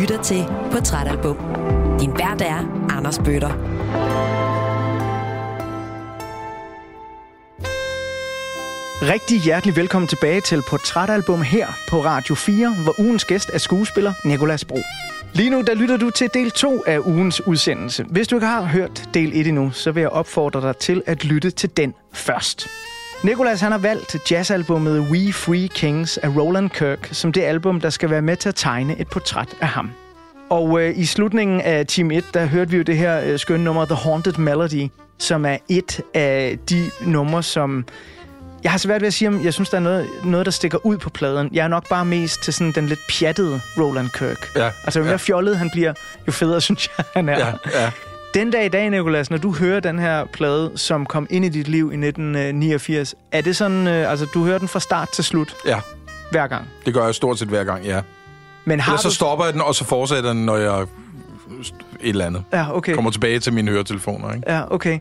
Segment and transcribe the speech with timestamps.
[0.00, 1.36] lytter til Portrætalbum.
[2.00, 3.52] Din vært er Anders Bøtter.
[9.02, 14.12] Rigtig hjertelig velkommen tilbage til Portrætalbum her på Radio 4, hvor ugens gæst er skuespiller
[14.24, 14.78] Nikolas Bro.
[15.32, 18.04] Lige nu der lytter du til del 2 af ugens udsendelse.
[18.04, 21.24] Hvis du ikke har hørt del 1 endnu, så vil jeg opfordre dig til at
[21.24, 22.68] lytte til den først.
[23.22, 27.90] Nikolas han har valgt jazzalbummet We Free Kings af Roland Kirk som det album, der
[27.90, 29.90] skal være med til at tegne et portræt af ham.
[30.50, 33.64] Og øh, i slutningen af Team 1, der hørte vi jo det her øh, skønne
[33.64, 34.88] nummer, The Haunted Melody,
[35.18, 37.84] som er et af de numre, som...
[38.62, 40.86] Jeg har svært ved at sige, om jeg synes, der er noget, noget, der stikker
[40.86, 41.50] ud på pladen.
[41.52, 44.56] Jeg er nok bare mest til sådan den lidt pjattede Roland Kirk.
[44.56, 45.16] Ja, Altså, jo mere ja.
[45.16, 45.92] fjollet han bliver,
[46.26, 47.38] jo federe synes jeg, han er.
[47.38, 47.90] Ja, ja.
[48.38, 51.48] Den dag i dag, Nicolas, når du hører den her plade, som kom ind i
[51.48, 55.24] dit liv i 1989, er det sådan, øh, altså du hører den fra start til
[55.24, 55.80] slut ja,
[56.30, 56.68] hver gang?
[56.86, 58.00] det gør jeg stort set hver gang, ja.
[58.64, 59.14] Men har Ellers så du...
[59.14, 60.88] stopper jeg den, og så fortsætter den, når jeg et
[62.00, 62.44] eller andet.
[62.52, 62.94] Ja, okay.
[62.94, 64.52] Kommer tilbage til mine høretelefoner, ikke?
[64.52, 64.98] Ja, okay.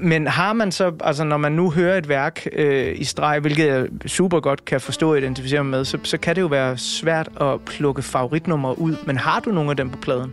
[0.00, 3.66] Men har man så, altså når man nu hører et værk øh, i streg, hvilket
[3.66, 6.78] jeg super godt kan forstå og identificere mig med, så, så kan det jo være
[6.78, 8.96] svært at plukke favoritnummer ud.
[9.06, 10.32] Men har du nogle af dem på pladen?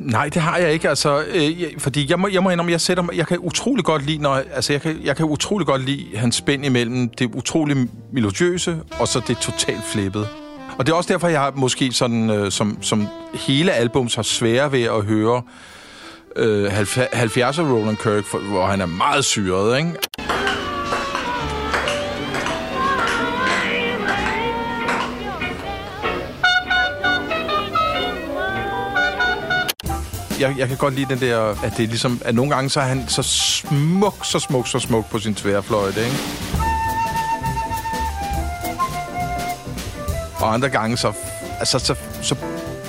[0.00, 2.80] Nej, det har jeg ikke, altså, øh, jeg, fordi jeg må, jeg må indrømme, jeg
[2.80, 5.84] sætter mig, jeg kan utrolig godt lide, når, altså, jeg kan, jeg kan utrolig godt
[5.84, 10.26] lide hans spænd imellem det utrolig melodiøse, og så det totalt flippede.
[10.78, 14.22] Og det er også derfor, jeg har måske sådan, øh, som, som hele albums har
[14.22, 15.42] svære ved at høre
[16.36, 19.90] øh, 70'er Roland Kirk, for, hvor han er meget syret, ikke?
[30.40, 32.80] Jeg, jeg kan godt lide den der, at det er ligesom, at nogle gange så
[32.80, 36.16] er han så smuk, så smuk, så smuk på sin tværfløjte, ikke?
[40.36, 41.12] Og andre gange så,
[41.58, 42.36] altså, så, så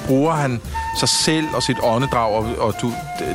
[0.07, 0.61] bruger han
[0.99, 2.93] sig selv og sit åndedrag, og, og du,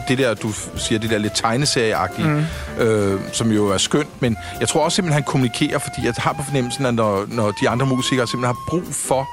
[0.08, 2.44] det der, du siger, det der lidt tegneserieagtige, mm.
[2.78, 6.32] øh, som jo er skønt, men jeg tror også simpelthen, han kommunikerer, fordi jeg har
[6.32, 9.28] på fornemmelsen, at når, når de andre musikere simpelthen har brug for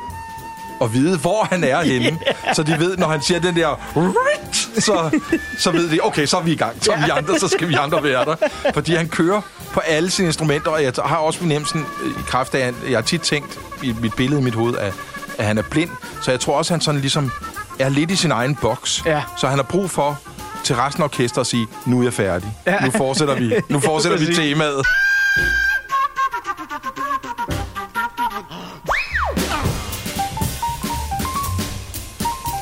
[0.82, 2.08] at vide, hvor han er henne.
[2.28, 2.56] Yeah.
[2.56, 3.68] Så de ved, når han siger den der...
[4.80, 5.20] Så,
[5.58, 6.84] så ved de, okay, så er vi i gang.
[6.84, 8.36] Så, er vi andre, så skal vi andre være der.
[8.74, 9.42] Fordi han kører
[9.74, 13.02] på alle sine instrumenter, og jeg har også fornemmelsen øh, i kraft af, jeg har
[13.02, 14.94] tit tænkt i mit billede i mit hoved, at,
[15.38, 15.90] at han er blind.
[16.22, 17.32] Så jeg tror også, han sådan ligesom
[17.80, 19.04] er lidt i sin egen boks.
[19.06, 19.24] Ja.
[19.38, 20.20] Så han har brug for
[20.64, 22.54] til resten af orkestret at sige, nu er jeg færdig.
[22.66, 22.80] Ja.
[22.86, 23.54] Nu fortsætter vi.
[23.70, 24.86] Nu fortsætter vi temaet.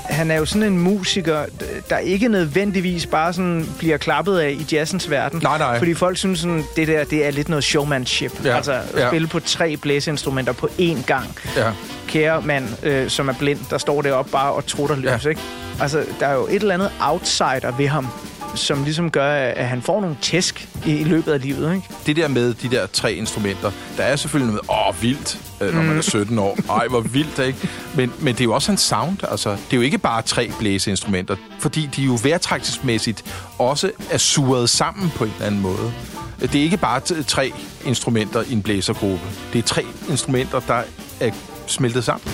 [0.09, 1.46] Han er jo sådan en musiker,
[1.90, 5.40] der ikke nødvendigvis bare sådan bliver klappet af i jazzens verden.
[5.44, 5.78] Nej, nej.
[5.78, 8.46] Fordi folk synes, sådan, det der det er lidt noget showmanship.
[8.46, 9.07] Ja, Altså at ja.
[9.09, 11.35] spille på tre blæseinstrumenter på én gang.
[11.57, 11.72] Ja.
[12.07, 15.29] Kære mand, øh, som er blind, der står deroppe bare og trutter løs, Ja.
[15.29, 15.41] ikke?
[15.81, 18.07] Altså, der er jo et eller andet outsider ved ham,
[18.56, 21.88] som ligesom gør, at han får nogle tæsk i, i løbet af livet, ikke?
[22.06, 25.82] det der med de der tre instrumenter, der er selvfølgelig noget, åh, vildt, øh, når
[25.82, 26.58] man er 17 år.
[26.80, 27.70] Ej, hvor vildt, ikke?
[27.96, 29.50] Men, men det er jo også en sound, altså.
[29.52, 33.24] Det er jo ikke bare tre blæseinstrumenter, fordi de jo vejrtrækningsmæssigt
[33.60, 35.94] også er suret sammen på en eller anden måde.
[36.40, 37.54] Det er ikke bare tre
[37.86, 39.26] instrumenter i en blæsergruppe.
[39.54, 40.82] Det er tre instrumenter, der
[41.20, 41.32] er
[41.68, 42.32] smeltet sammen.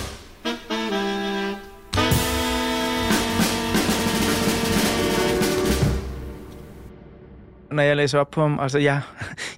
[7.72, 9.00] Når jeg læser op på ham, altså jeg,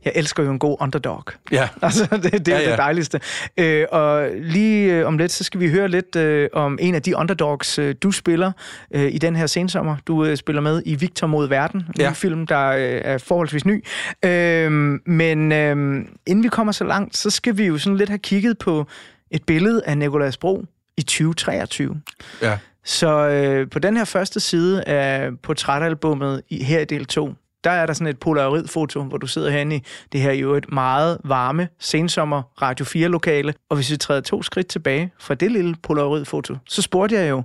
[0.04, 1.24] jeg elsker jo en god underdog.
[1.52, 1.68] Ja.
[1.82, 3.20] Altså, det, det er Ja, ja, det dejligste.
[3.56, 7.02] Øh, og lige øh, om lidt, så skal vi høre lidt øh, om en af
[7.02, 8.52] de underdogs, øh, du spiller
[8.94, 9.96] øh, i den her sensommer.
[10.06, 12.10] Du øh, spiller med i Victor mod verden, en Ja.
[12.10, 13.84] film, der øh, er forholdsvis ny.
[14.24, 14.70] Øh,
[15.06, 15.76] men øh,
[16.26, 18.86] inden vi kommer så langt, så skal vi jo sådan lidt have kigget på
[19.30, 20.64] et billede af Nicolas Bro
[20.96, 22.00] i 2023.
[22.42, 22.58] Ja.
[22.84, 27.70] Så øh, på den her første side af portrætalbummet i, her i del 2, der
[27.70, 29.82] er der sådan et polaroidfoto, hvor du sidder herinde i
[30.12, 33.54] det her jo et meget varme sensommer Radio 4-lokale.
[33.68, 37.42] Og hvis vi træder to skridt tilbage fra det lille polaroidfoto, så spurgte jeg jo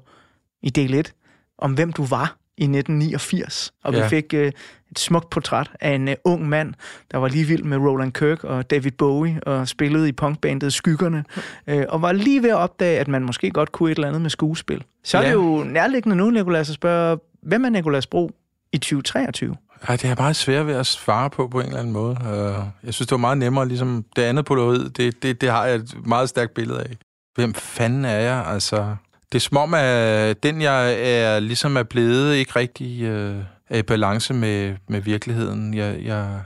[0.61, 1.13] i del 1
[1.57, 3.73] om, hvem du var i 1989.
[3.83, 4.03] Og ja.
[4.03, 4.51] Vi fik øh,
[4.91, 6.73] et smukt portræt af en øh, ung mand,
[7.11, 11.23] der var lige vild med Roland Kirk og David Bowie og spillede i punkbandet Skyggerne.
[11.67, 14.21] Øh, og var lige ved at opdage, at man måske godt kunne et eller andet
[14.21, 14.83] med skuespil.
[15.03, 15.27] Så er Ja.
[15.27, 18.31] det jo nærliggende nu, Nicolas, at spørge, hvem er Nicolas Bro
[18.73, 19.55] i 2023?
[19.87, 22.17] Ej, det er meget svært ved at svare på på en eller anden måde.
[22.23, 25.65] Øh, jeg synes, det var meget nemmere, ligesom det andet polaroid, det, det, det har
[25.65, 26.97] jeg et meget stærkt billede af.
[27.35, 28.45] Hvem fanden er jeg?
[28.47, 28.95] Altså,
[29.31, 33.37] det er som om, at den, jeg er, ligesom er blevet, ikke rigtig øh,
[33.69, 35.73] er i balance med, med virkeligheden.
[35.73, 36.41] Jeg, jeg, jeg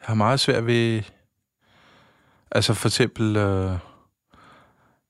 [0.00, 1.02] har meget svært ved...
[2.50, 3.36] Altså for eksempel...
[3.36, 3.72] Øh,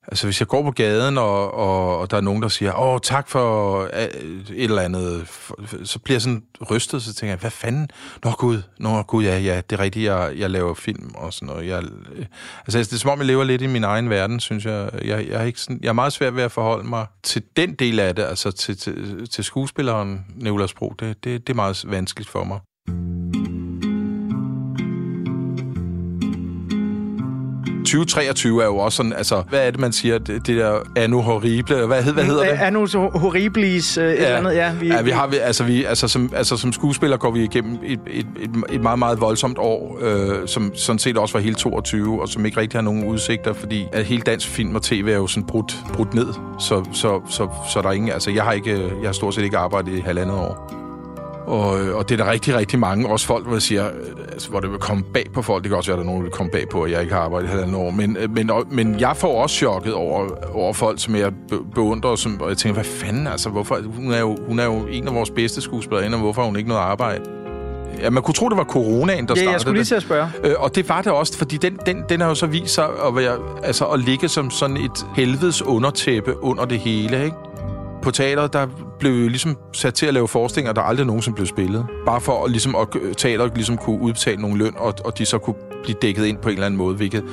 [0.08, 3.00] Altså, hvis jeg går på gaden, og, og, og der er nogen, der siger, åh,
[3.02, 4.04] tak for øh,
[4.50, 5.26] et eller andet,
[5.84, 7.88] så bliver jeg sådan rystet, så tænker jeg, hvad fanden?
[8.24, 11.46] Nå gud, nå gud, ja, ja, det er rigtigt, jeg, jeg laver film og sådan
[11.46, 11.68] noget.
[11.68, 12.26] Jeg, øh,
[12.60, 14.90] altså, det er som om, jeg lever lidt i min egen verden, synes jeg.
[14.94, 17.74] Jeg, jeg, er, ikke sådan, jeg er meget svært ved at forholde mig til den
[17.74, 20.94] del af det, altså til, til, til skuespilleren Nicolas Bro.
[20.98, 22.60] Det, det, det er meget vanskeligt for mig.
[28.00, 31.20] 2023 er jo også sådan, altså, hvad er det, man siger, det, det der anno
[31.20, 32.58] horrible, hvad, hvad hedder det?
[32.60, 34.72] Anno horribilis, øh, et eller andet, ja.
[34.72, 37.78] Vi, ja, vi har, vi, altså, vi, altså, som, altså, som skuespiller går vi igennem
[37.84, 41.54] et, et, et, et meget, meget voldsomt år, øh, som sådan set også var hele
[41.54, 45.08] 22, og som ikke rigtig har nogen udsigter, fordi at hele dansk film og tv
[45.08, 46.28] er jo sådan brudt, brudt ned,
[46.60, 49.42] så, så, så, så der er ingen, altså, jeg har, ikke, jeg har stort set
[49.42, 50.85] ikke arbejdet i halvandet år.
[51.46, 53.90] Og, og det er der rigtig, rigtig mange, også folk, hvor, siger,
[54.32, 55.62] altså, hvor det vil komme bag på folk.
[55.62, 57.02] Det kan også være, at der er nogen, der vil komme bag på, at jeg
[57.02, 57.90] ikke har arbejdet i halvandet år.
[57.90, 61.32] Men, men, men jeg får også chokket over, over folk, som jeg
[61.75, 63.78] beundrer, og, som, og jeg tænker, hvad fanden, altså, hvorfor?
[63.96, 66.56] Hun er jo, hun er jo en af vores bedste skuespillere, og hvorfor har hun
[66.56, 67.22] ikke noget arbejde?
[68.00, 70.02] Ja, man kunne tro, det var coronaen, der ja, startede jeg skulle lige til at
[70.02, 70.28] spørge.
[70.44, 72.88] Øh, og det var det også, fordi den, den, den har jo så vist sig
[73.06, 77.37] at, være, altså, at ligge som sådan et helvedes undertæppe under det hele, ikke?
[78.06, 78.66] På teateret, der
[78.98, 81.86] blev vi ligesom sat til at lave forestillinger, der aldrig nogensinde blev spillet.
[82.06, 85.38] Bare for at, ligesom, at teateret ligesom kunne udbetale nogle løn, og, og de så
[85.38, 87.24] kunne blive dækket ind på en eller anden måde, hvilket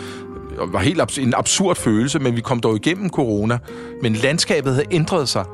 [0.62, 3.58] øh, var helt abs- en absurd følelse, men vi kom dog igennem corona.
[4.02, 5.46] Men landskabet havde ændret sig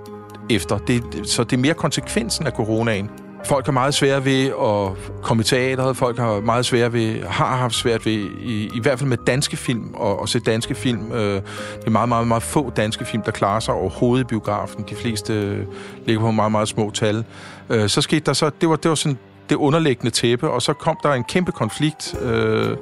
[0.50, 3.10] efter, det, så det er mere konsekvensen af coronaen.
[3.46, 5.98] Folk har meget svært ved at komme i teateret.
[5.98, 9.58] Folk har meget svært ved, har haft svært ved, i, i hvert fald med danske
[9.58, 11.12] film, og, og se danske film.
[11.12, 14.86] Øh, det er meget, meget, meget få danske film, der klarer sig overhovedet i biografen.
[14.90, 15.66] De fleste øh,
[16.06, 17.26] ligger på meget, meget små tal.
[17.70, 19.18] Øh, så skete der så, det var, det var sådan
[19.50, 22.16] det underliggende tæppe, og så kom der en kæmpe konflikt.
[22.22, 22.78] Øh,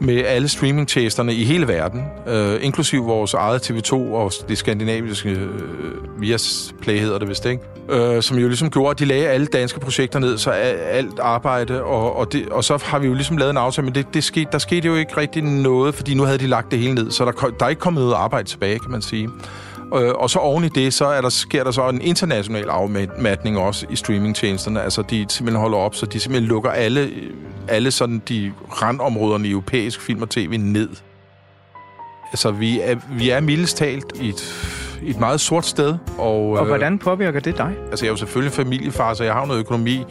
[0.00, 6.20] med alle streamingtjenesterne i hele verden, øh, inklusiv vores eget TV2 og det skandinaviske øh,
[6.20, 7.62] Viasplay hedder det vist, ikke?
[7.88, 11.82] Øh, som jo ligesom gjorde, at de lagde alle danske projekter ned, så alt arbejde,
[11.82, 14.24] og, og, det, og så har vi jo ligesom lavet en aftale, men det, det
[14.24, 17.10] skete, der skete jo ikke rigtig noget, fordi nu havde de lagt det hele ned,
[17.10, 19.28] så der, der er ikke kommet noget arbejde tilbage, kan man sige.
[19.94, 23.58] Øh, og så oven i det, så er der, sker der så en international afmatning
[23.58, 24.82] også i streamingtjenesterne.
[24.82, 27.10] Altså, de simpelthen holder op, så de simpelthen lukker alle,
[27.68, 28.52] alle sådan de
[28.82, 30.88] randområderne i europæisk film og tv ned.
[32.32, 34.54] Altså, vi er, vi er mildest talt i et,
[35.06, 35.94] et meget sort sted.
[36.18, 37.72] Og, og hvordan påvirker det dig?
[37.90, 40.04] Altså, jeg er jo selvfølgelig familiefar, så jeg har noget økonomi.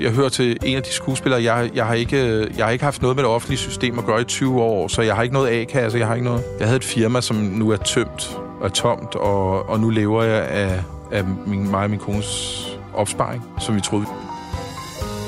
[0.00, 3.02] Jeg hører til en af de skuespillere, jeg, jeg, har ikke, jeg har ikke haft
[3.02, 5.60] noget med det offentlige system at gøre i 20 år, så jeg har ikke noget
[5.60, 6.42] A-kasse, jeg har ikke noget.
[6.58, 10.44] Jeg havde et firma, som nu er tømt er tomt, og, og nu lever jeg
[10.44, 10.82] af,
[11.12, 12.62] af min, mig og min kones
[12.94, 14.06] opsparing, som vi troede,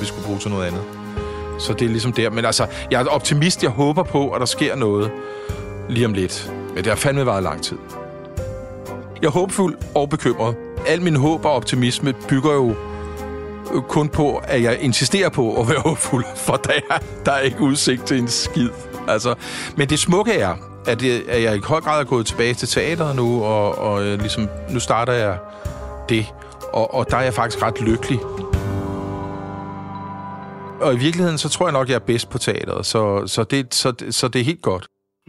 [0.00, 0.82] vi skulle bruge til noget andet.
[1.58, 2.30] Så det er ligesom der.
[2.30, 3.62] Men altså, jeg er optimist.
[3.62, 5.10] Jeg håber på, at der sker noget
[5.88, 6.52] lige om lidt.
[6.68, 7.78] Men det har fandme været lang tid.
[9.22, 10.56] Jeg er håbfuld og bekymret.
[10.86, 12.74] Al min håb og optimisme bygger jo
[13.88, 17.60] kun på, at jeg insisterer på at være håbfuld, for der er, der er ikke
[17.60, 18.70] udsigt til en skid.
[19.08, 19.34] Altså,
[19.76, 20.54] men det smukke er,
[20.86, 24.04] at, jeg, at jeg i høj grad er gået tilbage til teateret nu, og, og
[24.04, 25.38] øh, ligesom, nu starter jeg
[26.08, 26.26] det.
[26.72, 28.20] Og, og der er jeg faktisk ret lykkelig.
[30.80, 33.74] Og i virkeligheden, så tror jeg nok, jeg er bedst på teateret, så, så, det,
[33.74, 34.86] så, så det er helt godt.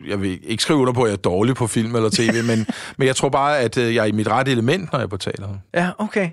[0.07, 2.65] Jeg vil ikke skrive under på, at jeg er dårlig på film eller tv, men,
[2.97, 5.09] men jeg tror bare, at øh, jeg er i mit rette element, når jeg er
[5.09, 5.59] på teateret.
[5.73, 6.29] Ja, okay.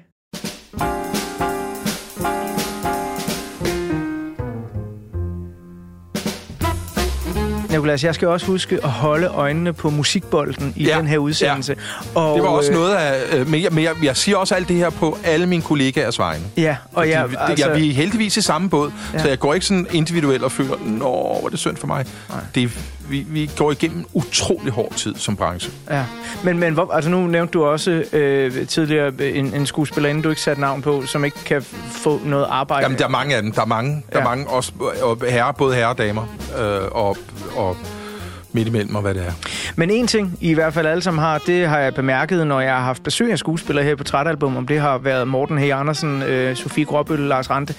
[7.72, 11.76] Nikolas, jeg skal også huske at holde øjnene på musikbolden i ja, den her udsendelse.
[12.14, 12.20] Ja.
[12.20, 13.36] Og, det var også øh, noget af...
[13.36, 16.18] Øh, men jeg, men jeg, jeg siger også alt det her på alle mine kollegaers
[16.18, 16.44] vegne.
[16.56, 17.28] Ja, og jeg...
[17.38, 19.22] Altså, jeg, vi er heldigvis i samme båd, ja.
[19.22, 22.06] så jeg går ikke sådan individuelt og føler, nå, hvor er det synd for mig.
[22.28, 22.40] Nej.
[22.54, 22.70] Det,
[23.12, 25.72] vi, vi går igennem utrolig hård tid som branche.
[25.90, 26.04] Ja,
[26.44, 30.42] men, men hvor, altså nu nævnte du også øh, tidligere en, en skuespillerinde, du ikke
[30.42, 32.82] satte navn på, som ikke kan få noget arbejde.
[32.82, 33.52] Jamen, der er mange af dem.
[33.52, 34.04] Der er mange.
[34.12, 34.18] Ja.
[34.18, 36.22] Der er mange også, og herre, både herre og damer.
[36.58, 37.16] Øh, og,
[37.56, 37.76] og
[38.52, 39.32] midt imellem og hvad det er.
[39.76, 42.60] Men en ting, I i hvert fald alle sammen har, det har jeg bemærket, når
[42.60, 45.62] jeg har haft besøg af skuespillere her på Trætalbum, om det har været Morten H.
[45.62, 47.74] Andersen, øh, Sofie Gråbøl, Lars Rante.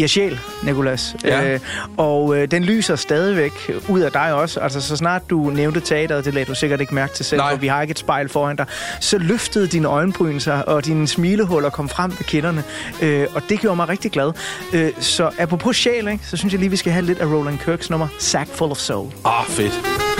[0.00, 1.16] Er sjæl, Nikolas.
[1.24, 1.52] Ja.
[1.54, 1.60] Øh,
[1.96, 4.60] og øh, den lyser stadigvæk ud af dig også.
[4.60, 7.56] Altså, så snart du nævnte teateret, det lagde du sikkert ikke mærke til selv, for
[7.56, 8.66] vi har ikke et spejl foran dig,
[9.00, 12.64] så løftede dine øjenbryn sig, og dine smilehuller kom frem ved kinderne.
[13.02, 14.32] Øh, og det gjorde mig rigtig glad.
[14.72, 17.58] Øh, så apropos sjæl, ikke, så synes jeg lige, vi skal have lidt af Roland
[17.58, 19.12] Kirks nummer, Sack Full of Soul.
[19.24, 20.11] Ah, fedt.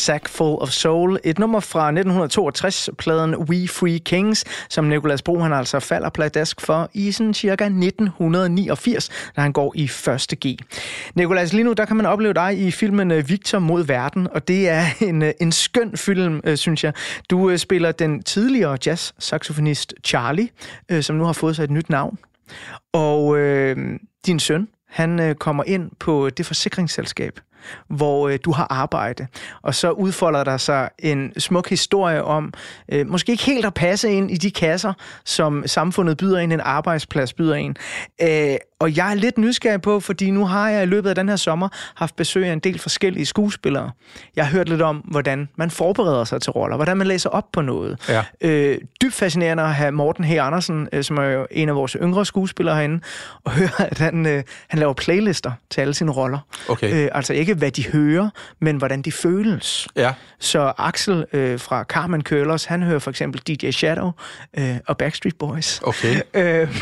[0.00, 1.18] Sack Full of Soul.
[1.24, 6.60] Et nummer fra 1962, pladen We Free Kings, som Nicolas Bro han altså falder pladask
[6.60, 10.58] for i sådan cirka 1989, da han går i første G.
[11.14, 14.48] Nicolas, lige nu der kan man opleve dig i filmen øh, Victor mod verden, og
[14.48, 16.92] det er en, øh, en skøn film, øh, synes jeg.
[17.30, 20.48] Du spiller den tidligere jazz-saxofonist Charlie,
[21.00, 22.18] som nu har fået sig et nyt navn.
[22.92, 27.40] Og øh, din søn, han øh, kommer ind på det forsikringsselskab,
[27.88, 29.26] hvor øh, du har arbejde.
[29.62, 32.52] Og så udfolder der sig en smuk historie om,
[32.92, 34.92] øh, måske ikke helt at passe ind i de kasser,
[35.24, 37.76] som samfundet byder en, en arbejdsplads byder en.
[38.22, 41.28] Øh, og jeg er lidt nysgerrig på, fordi nu har jeg i løbet af den
[41.28, 43.90] her sommer haft besøg af en del forskellige skuespillere.
[44.36, 47.44] Jeg har hørt lidt om, hvordan man forbereder sig til roller, hvordan man læser op
[47.52, 47.98] på noget.
[48.08, 48.24] Ja.
[48.40, 50.32] Øh, dybt fascinerende at have Morten H.
[50.40, 53.00] Andersen, øh, som er jo en af vores yngre skuespillere herinde,
[53.44, 56.38] og høre, at han, øh, han laver playlister til alle sine roller.
[56.68, 57.04] Okay.
[57.04, 59.88] Øh, altså ikke, hvad de hører, men hvordan de føles.
[59.96, 60.12] Ja.
[60.38, 64.10] Så Axel øh, fra Carmen Curlers, han hører for eksempel DJ Shadow
[64.58, 65.80] øh, og Backstreet Boys.
[65.82, 66.20] Okay.
[66.34, 66.76] Øh,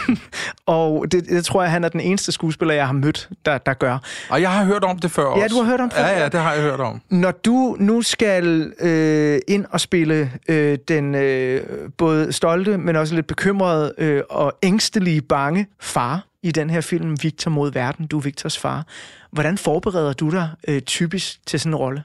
[0.66, 3.74] og det, det tror jeg, han er den eneste skuespiller, jeg har mødt, der, der
[3.74, 3.98] gør.
[4.30, 5.42] Og jeg har hørt om det før også.
[5.42, 6.06] Ja, du har hørt om det før.
[6.06, 7.00] Ja, ja, det har jeg hørt om.
[7.10, 11.62] Når du nu skal øh, ind og spille øh, den øh,
[11.98, 17.16] både stolte, men også lidt bekymrede øh, og ængstelige bange far i den her film,
[17.22, 18.86] Victor mod verden, du er Victors far.
[19.32, 22.02] Hvordan forbereder du dig øh, typisk til sådan en rolle?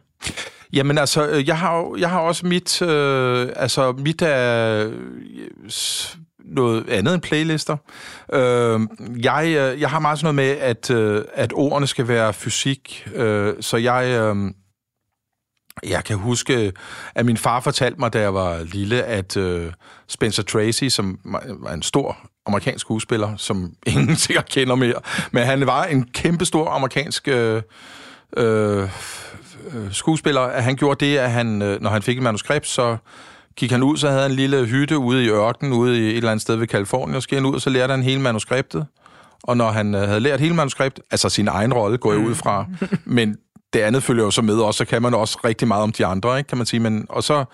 [0.73, 5.69] Jamen altså, øh, jeg har, jeg har også mit, øh, altså mit er øh,
[6.53, 7.77] noget andet end playlister.
[8.33, 8.79] Øh,
[9.23, 13.07] jeg, øh, jeg har meget sådan noget med, at, øh, at ordene skal være fysik,
[13.15, 14.05] øh, så jeg...
[14.07, 14.35] Øh,
[15.83, 16.73] jeg kan huske,
[17.15, 19.71] at min far fortalte mig, da jeg var lille, at øh,
[20.07, 21.19] Spencer Tracy, som
[21.59, 26.69] var en stor amerikansk skuespiller, som ingen sikkert kender mere, men han var en kæmpestor
[26.69, 27.61] amerikansk øh,
[28.37, 28.89] øh,
[29.73, 32.97] øh, skuespiller, at han gjorde det, at han, øh, når han fik et manuskript, så
[33.55, 36.17] gik han ud, så havde han en lille hytte ude i ørkenen, ude i et
[36.17, 38.85] eller andet sted ved Kalifornien, og så han ud, og så lærte han hele manuskriptet.
[39.43, 42.35] Og når han øh, havde lært hele manuskriptet, altså sin egen rolle, går jeg ud
[42.35, 42.65] fra,
[43.05, 43.37] men
[43.73, 46.05] det andet følger jo så med også, så kan man også rigtig meget om de
[46.05, 46.79] andre, ikke, kan man sige.
[46.79, 47.45] Men, og så,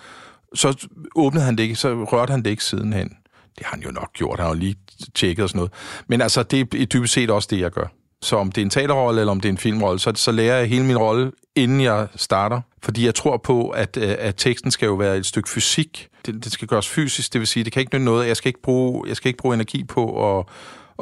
[0.54, 3.10] så åbnede han det ikke, så rørte han det ikke sidenhen.
[3.58, 4.76] Det har han jo nok gjort, han har jo lige
[5.16, 5.72] tjekket og sådan noget.
[6.08, 7.88] Men altså, det er dybest set også det, jeg gør.
[8.22, 10.58] Så om det er en teaterrolle, eller om det er en filmrolle, så, så lærer
[10.58, 12.62] jeg hele min rolle, inden jeg starter.
[12.84, 16.08] Fordi jeg tror på, at, øh, at teksten skal jo være et stykke fysik.
[16.26, 18.28] Det, det skal gøres fysisk, det vil sige, det kan ikke nytte noget.
[18.28, 20.46] Jeg skal ikke bruge, jeg skal ikke bruge energi på at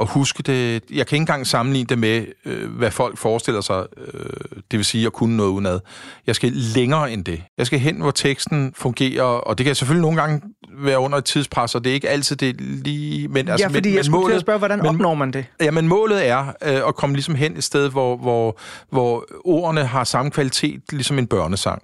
[0.01, 0.83] at huske det.
[0.91, 4.29] Jeg kan ikke engang sammenligne det med, øh, hvad folk forestiller sig, øh,
[4.71, 5.79] det vil sige at kunne noget udenad.
[6.27, 7.43] Jeg skal længere end det.
[7.57, 10.41] Jeg skal hen, hvor teksten fungerer, og det kan selvfølgelig nogle gange
[10.77, 13.27] være under et tidspres, og det er ikke altid det lige...
[13.27, 15.45] Men, altså, ja, fordi men, jeg skulle målet, spørge, hvordan men, opnår man det?
[15.61, 19.85] Ja, men målet er øh, at komme ligesom hen et sted, hvor, hvor, hvor ordene
[19.85, 21.83] har samme kvalitet, ligesom en børnesang,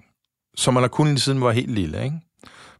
[0.56, 2.16] som man har kunnet siden man var helt lille, ikke?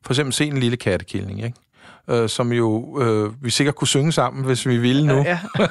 [0.05, 1.64] For eksempel se en lille kattekilling, ikke?
[2.11, 5.15] Øh, som jo øh, vi sikkert kunne synge sammen, hvis vi ville nu.
[5.15, 5.67] Ja, ja.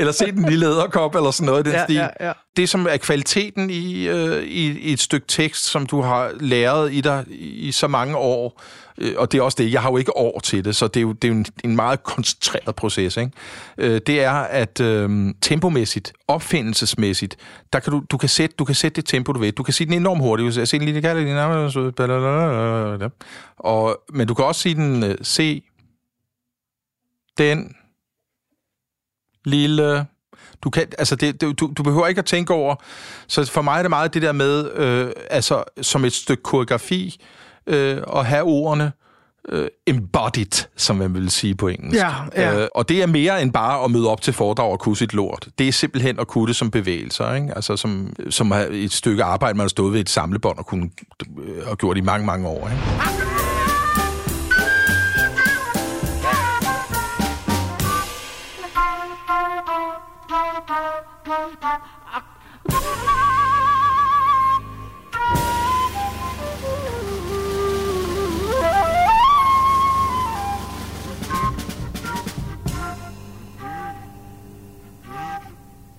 [0.00, 1.96] eller se den lille æderkop, eller sådan noget i den ja, stil.
[1.96, 2.32] Ja, ja.
[2.56, 6.92] Det, som er kvaliteten i, øh, i, i et stykke tekst, som du har læret
[6.92, 8.62] i dig i så mange år,
[8.98, 10.96] øh, og det er også det, jeg har jo ikke år til det, så det
[10.96, 13.32] er jo, det er jo en, en meget koncentreret proces, ikke?
[13.78, 17.36] Øh, det er, at øh, tempomæssigt, opfindelsesmæssigt,
[17.72, 19.52] der kan du, du, kan sætte, du kan sætte det tempo, du ved.
[19.52, 20.56] Du kan sige den enormt hurtigt.
[20.56, 23.10] Jeg ser en lille katte,
[23.56, 25.62] og, men du kan også sige den, øh, se,
[27.38, 27.76] den
[29.44, 30.06] lille...
[30.62, 32.74] Du, kan, altså det, du, du behøver ikke at tænke over...
[33.26, 37.20] Så for mig er det meget det der med, øh, altså som et stykke koreografi,
[37.66, 38.92] øh, at have ordene
[39.48, 42.00] øh, embodied, som man vil sige på engelsk.
[42.00, 42.62] Ja, ja.
[42.62, 45.14] Øh, og det er mere end bare at møde op til foredrag og kunne sit
[45.14, 45.48] lort.
[45.58, 47.52] Det er simpelthen at kunne det som bevægelser, ikke?
[47.56, 50.90] Altså som, som et stykke arbejde, man har stået ved et samlebånd og kunne
[51.38, 52.68] øh, og gjort i mange, mange år.
[52.68, 53.45] Ikke?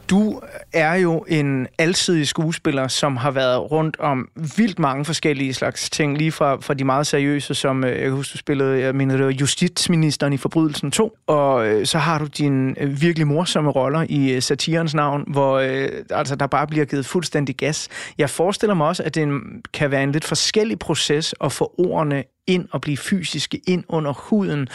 [0.07, 0.39] Du
[0.77, 6.17] er jo en alsidig skuespiller, som har været rundt om vildt mange forskellige slags ting,
[6.17, 9.17] lige fra, fra de meget seriøse, som øh, jeg kan huske, du spillede, jeg mener,
[9.17, 13.71] det var justitsministeren i Forbrydelsen 2, og øh, så har du dine øh, virkelig morsomme
[13.71, 17.89] roller i øh, satirens navn, hvor øh, altså, der bare bliver givet fuldstændig gas.
[18.17, 19.27] Jeg forestiller mig også, at det
[19.73, 24.13] kan være en lidt forskellig proces at få ordene ind og blive fysiske ind under
[24.13, 24.67] huden.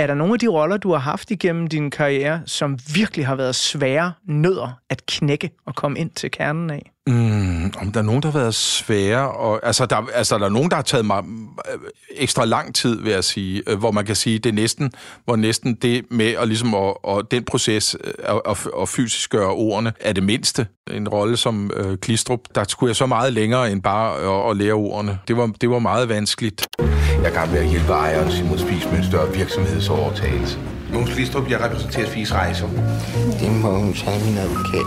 [0.00, 3.34] Er der nogle af de roller, du har haft igennem din karriere, som virkelig har
[3.34, 6.92] været svære nødder at knække og komme ind til kernen af?
[7.06, 10.48] Mm, om der er nogen, der har været svære, og, altså, der, altså der er
[10.48, 11.24] nogen, der har taget mig
[11.72, 11.78] øh,
[12.16, 14.92] ekstra lang tid, vil jeg sige, øh, hvor man kan sige, det er næsten,
[15.24, 19.50] hvor næsten det med at ligesom, og, og den proces at, at, at fysisk gøre
[19.50, 20.66] ordene er det mindste.
[20.90, 24.56] En rolle som øh, Klistrup, der skulle jeg så meget længere end bare at, at
[24.56, 25.18] lære ordene.
[25.28, 26.66] Det var, det var meget vanskeligt.
[26.78, 30.58] Jeg er gang med at hjælpe ejeren Simon Spies med en større virksomhedsovertagelse.
[30.92, 32.68] Mogens Klistrup, jeg repræsenterer Spies Rejser.
[33.40, 34.86] Det må hun tage min advokat.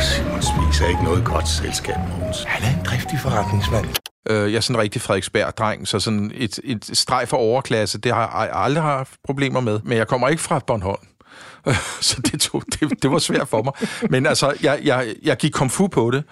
[0.00, 2.44] Simon Spies er ikke noget godt selskab, Mogens.
[2.44, 3.86] Han er en driftig forretningsmand.
[4.30, 8.12] Øh, jeg er sådan en rigtig Frederiksberg-dreng, så sådan et, et streg for overklasse, det
[8.12, 9.80] har jeg aldrig haft problemer med.
[9.84, 11.06] Men jeg kommer ikke fra Bornholm.
[12.00, 13.72] så det, tog, det, det var svært for mig.
[14.10, 16.24] Men altså, jeg, jeg, jeg gik komfu på det.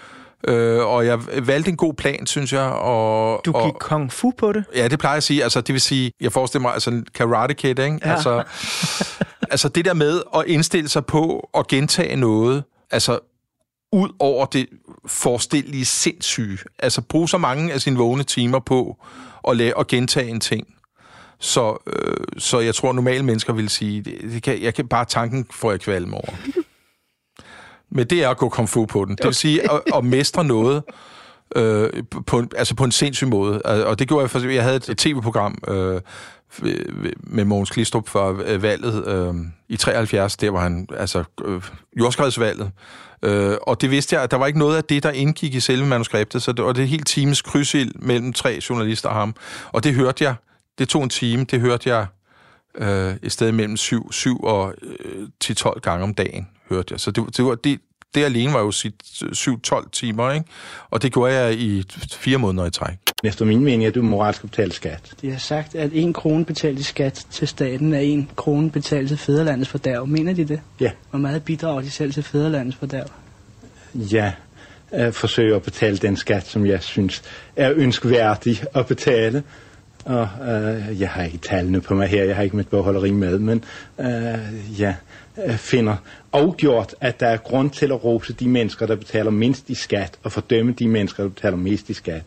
[0.48, 2.62] Øh, og jeg valgte en god plan, synes jeg.
[2.64, 4.64] Og, du gik og, kung fu på det?
[4.74, 5.42] Ja, det plejer jeg at sige.
[5.42, 7.82] Altså, det vil sige, jeg forestiller mig, altså en karate kid, ikke?
[8.04, 8.12] Ja.
[8.12, 8.42] Altså,
[9.52, 13.18] altså det der med at indstille sig på at gentage noget, altså
[13.92, 14.66] ud over det
[15.06, 16.58] forestillelige sindssyge.
[16.78, 18.96] Altså bruge så mange af sine vågne timer på
[19.48, 20.66] at, lade, at gentage en ting.
[21.38, 25.04] Så, øh, så jeg tror, normale mennesker vil sige, det, det kan, jeg kan bare
[25.04, 26.34] tanken får jeg kvalme over.
[27.90, 29.16] Men det er at gå komfort på den.
[29.16, 30.82] Det vil sige at, at mestre noget
[31.56, 31.90] øh,
[32.26, 33.62] på, en, altså på en sindssyg måde.
[33.62, 36.00] Og det gjorde jeg, for jeg havde et tv-program øh,
[37.18, 39.34] med Mogens Klistrup for øh, valget øh,
[39.68, 40.36] i 73.
[40.36, 41.62] Der var han, altså øh,
[41.98, 42.70] jordskredsvalget.
[43.22, 45.60] Øh, og det vidste jeg, at der var ikke noget af det, der indgik i
[45.60, 49.34] selve manuskriptet, så det var det helt times krydsild mellem tre journalister og ham.
[49.72, 50.34] Og det hørte jeg.
[50.78, 51.44] Det tog en time.
[51.44, 52.06] Det hørte jeg
[52.78, 57.00] øh, et sted mellem 7, 7 og øh, 10-12 gange om dagen, hørte jeg.
[57.00, 57.80] Så det, det, var, det,
[58.14, 60.46] det alene var jo 7-12 timer, ikke?
[60.90, 62.96] Og det gjorde jeg i fire måneder i træk.
[63.24, 65.14] Efter min mening er du moralsk at betale skat.
[65.20, 69.08] De har sagt, at en krone betalt i skat til staten er en krone betalt
[69.08, 70.06] til fædrelandets fordærv.
[70.06, 70.60] Mener de det?
[70.80, 70.90] Ja.
[71.10, 73.06] Hvor meget bidrager de selv til fædrelandets fordærv?
[73.94, 74.32] Ja,
[74.92, 77.22] jeg forsøger at betale den skat, som jeg synes
[77.56, 79.42] er ønskværdig at betale.
[80.04, 83.38] Og øh, jeg har ikke tallene på mig her, jeg har ikke mit bogholderi med,
[83.38, 83.64] men
[84.00, 84.94] øh, jeg
[85.46, 85.96] øh, finder
[86.36, 90.18] afgjort, at der er grund til at rose de mennesker, der betaler mindst i skat,
[90.22, 92.22] og fordømme de mennesker, der betaler mest i skat.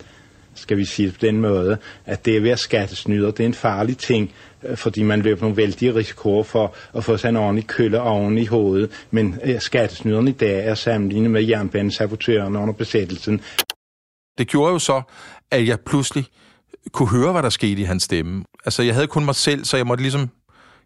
[0.53, 3.97] skal vi sige det på den måde, at det at skattesnyde, det er en farlig
[3.97, 4.31] ting,
[4.63, 8.37] øh, fordi man løber nogle vældige risikoer for at få sig en ordentlig kølle oven
[8.37, 8.91] i hovedet.
[9.11, 13.41] Men øh, skattesnyderne i dag er sammenlignet med jernbanesabotørerne under besættelsen.
[14.37, 15.01] Det gjorde jo så,
[15.51, 16.25] at jeg pludselig
[16.91, 18.43] kunne høre, hvad der skete i hans stemme.
[18.65, 20.29] Altså, jeg havde kun mig selv, så jeg måtte ligesom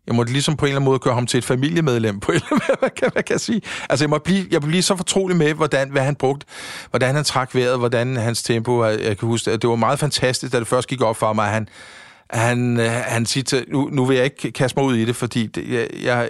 [0.08, 2.36] jeg måtte ligesom på en eller anden måde køre ham til et familiemedlem, på en
[2.36, 3.62] eller anden, hvad, kan, hvad kan jeg sige?
[3.90, 6.46] Altså, jeg måtte blive, jeg blev så fortrolig med, hvordan, hvad han brugte,
[6.90, 10.00] hvordan han trak vejret, hvordan hans tempo, jeg, jeg kan huske, at det var meget
[10.00, 11.68] fantastisk, da det først gik op for mig, at han,
[12.34, 15.16] han, øh, han siger til, nu, nu vil jeg ikke kaste mig ud i det,
[15.16, 16.30] fordi det, jeg, jeg,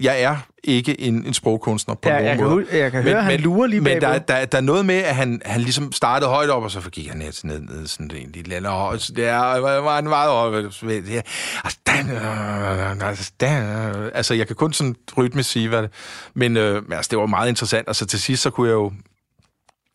[0.00, 2.66] jeg er ikke en, en sprogkunstner på Ja, nogen jeg kan måde.
[2.72, 5.42] jeg kan høre, han lurer lige Men der, der, der er noget med, at han,
[5.44, 8.56] han ligesom startede højt op, og så gik han ned, ned, ned sådan en lille
[8.56, 9.02] eller højt.
[9.02, 10.64] Så Det var en meget
[11.64, 15.90] altså, den, øh, altså, øh, altså, jeg kan kun sådan rytmisk sige, hvad det...
[16.34, 17.88] Men øh, men, altså, det var meget interessant.
[17.88, 18.92] Altså, til sidst, så kunne jeg jo...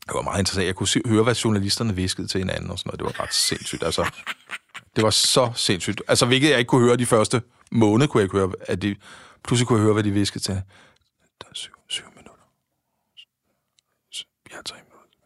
[0.08, 0.68] Det var meget interessant.
[0.68, 3.00] Jeg kunne se, høre, hvad journalisterne viskede til hinanden og sådan noget.
[3.00, 3.84] Det var ret sindssygt.
[3.84, 4.06] Altså,
[4.96, 6.02] det var så sindssygt.
[6.08, 8.96] Altså, hvilket jeg ikke kunne høre de første måned, kunne jeg ikke høre, at de...
[9.44, 10.54] Pludselig kunne jeg høre, hvad de viskede til.
[11.42, 12.44] Der er syv, syv minutter.
[14.46, 15.20] Vi har tre minutter.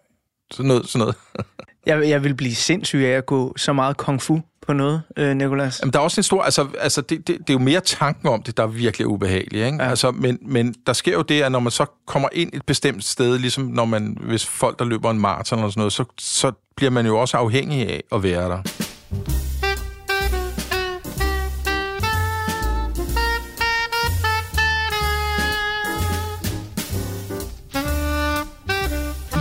[0.52, 1.16] Sådan noget, sådan noget.
[1.86, 5.36] Jeg, jeg vil blive sindssyg af at gå så meget kung fu på noget, øh,
[5.36, 5.80] Nikolas.
[5.80, 6.42] Jamen, der er også en stor...
[6.42, 9.66] Altså, altså det, det, det er jo mere tanken om det, der er virkelig ubehageligt,
[9.66, 9.84] ikke?
[9.84, 9.90] Ja.
[9.90, 13.04] Altså, men, men der sker jo det, at når man så kommer ind et bestemt
[13.04, 14.18] sted, ligesom når man...
[14.22, 17.38] Hvis folk, der løber en maraton eller sådan noget, så, så bliver man jo også
[17.38, 18.62] afhængig af at være der.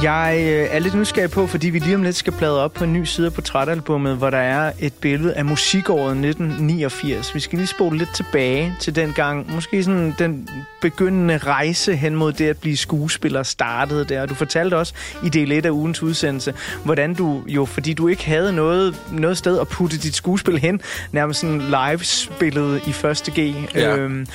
[0.02, 2.84] Jeg øh, er lidt nysgerrig på, fordi vi lige om lidt skal bladre op på
[2.84, 7.34] en ny side af portrætalbummet, hvor der er et billede af musikåret 1989.
[7.34, 9.54] Vi skal lige spole lidt tilbage til den gang.
[9.54, 10.48] Måske sådan den
[10.80, 14.26] begyndende rejse hen mod det at blive skuespiller startede der.
[14.26, 14.92] Du fortalte også
[15.24, 19.38] i del 1 af ugens udsendelse, hvordan du jo, fordi du ikke havde noget, noget
[19.38, 20.80] sted at putte dit skuespil hen,
[21.12, 23.54] nærmest sådan live spillet i første G.
[23.74, 23.96] Ja.
[23.96, 24.26] Øhm,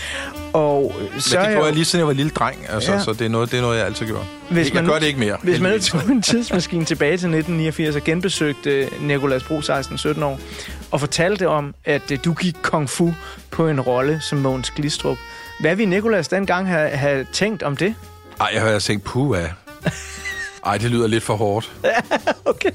[0.54, 2.91] og Men så er det jeg- gjorde jeg lige siden jeg var lille dreng, altså,
[2.93, 2.99] ja.
[2.99, 4.26] så det er, noget, det er noget, jeg altid gjorde.
[4.49, 5.38] Hvis jeg man- gør det ikke mere.
[5.43, 10.39] Hvis man nu tog en tidsmaskine tilbage til 1989 og genbesøgte Nikolas Bro 16-17 år,
[10.91, 13.13] og fortalte om, at øh, du gik kung fu
[13.51, 15.17] på en rolle som Mogens Glistrup.
[15.60, 17.95] Hvad ville Nikolas dengang have, have tænkt om det?
[18.39, 19.47] Ej, jeg havde tænkt, puh, ja.
[20.65, 21.71] Ej, det lyder lidt for hårdt.
[22.45, 22.69] Okay.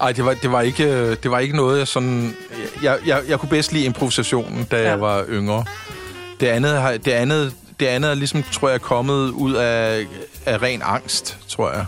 [0.00, 2.36] Ej, det var, det var, ikke, øh, det var ikke noget, jeg sådan...
[2.82, 4.88] Jeg, jeg, jeg kunne bedst lide improvisationen, da Ja.
[4.90, 5.64] jeg var yngre.
[6.40, 10.06] Det andet, har- det andet, det andet er ligesom, tror jeg, kommet ud af,
[10.48, 11.86] af ren angst, tror jeg.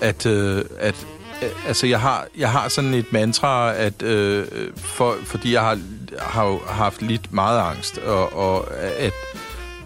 [0.00, 1.06] At, øh, at
[1.42, 4.46] øh, altså, jeg har, jeg har sådan et mantra, at øh,
[4.76, 5.78] for, fordi jeg har,
[6.18, 9.12] har haft lidt meget angst, og, og at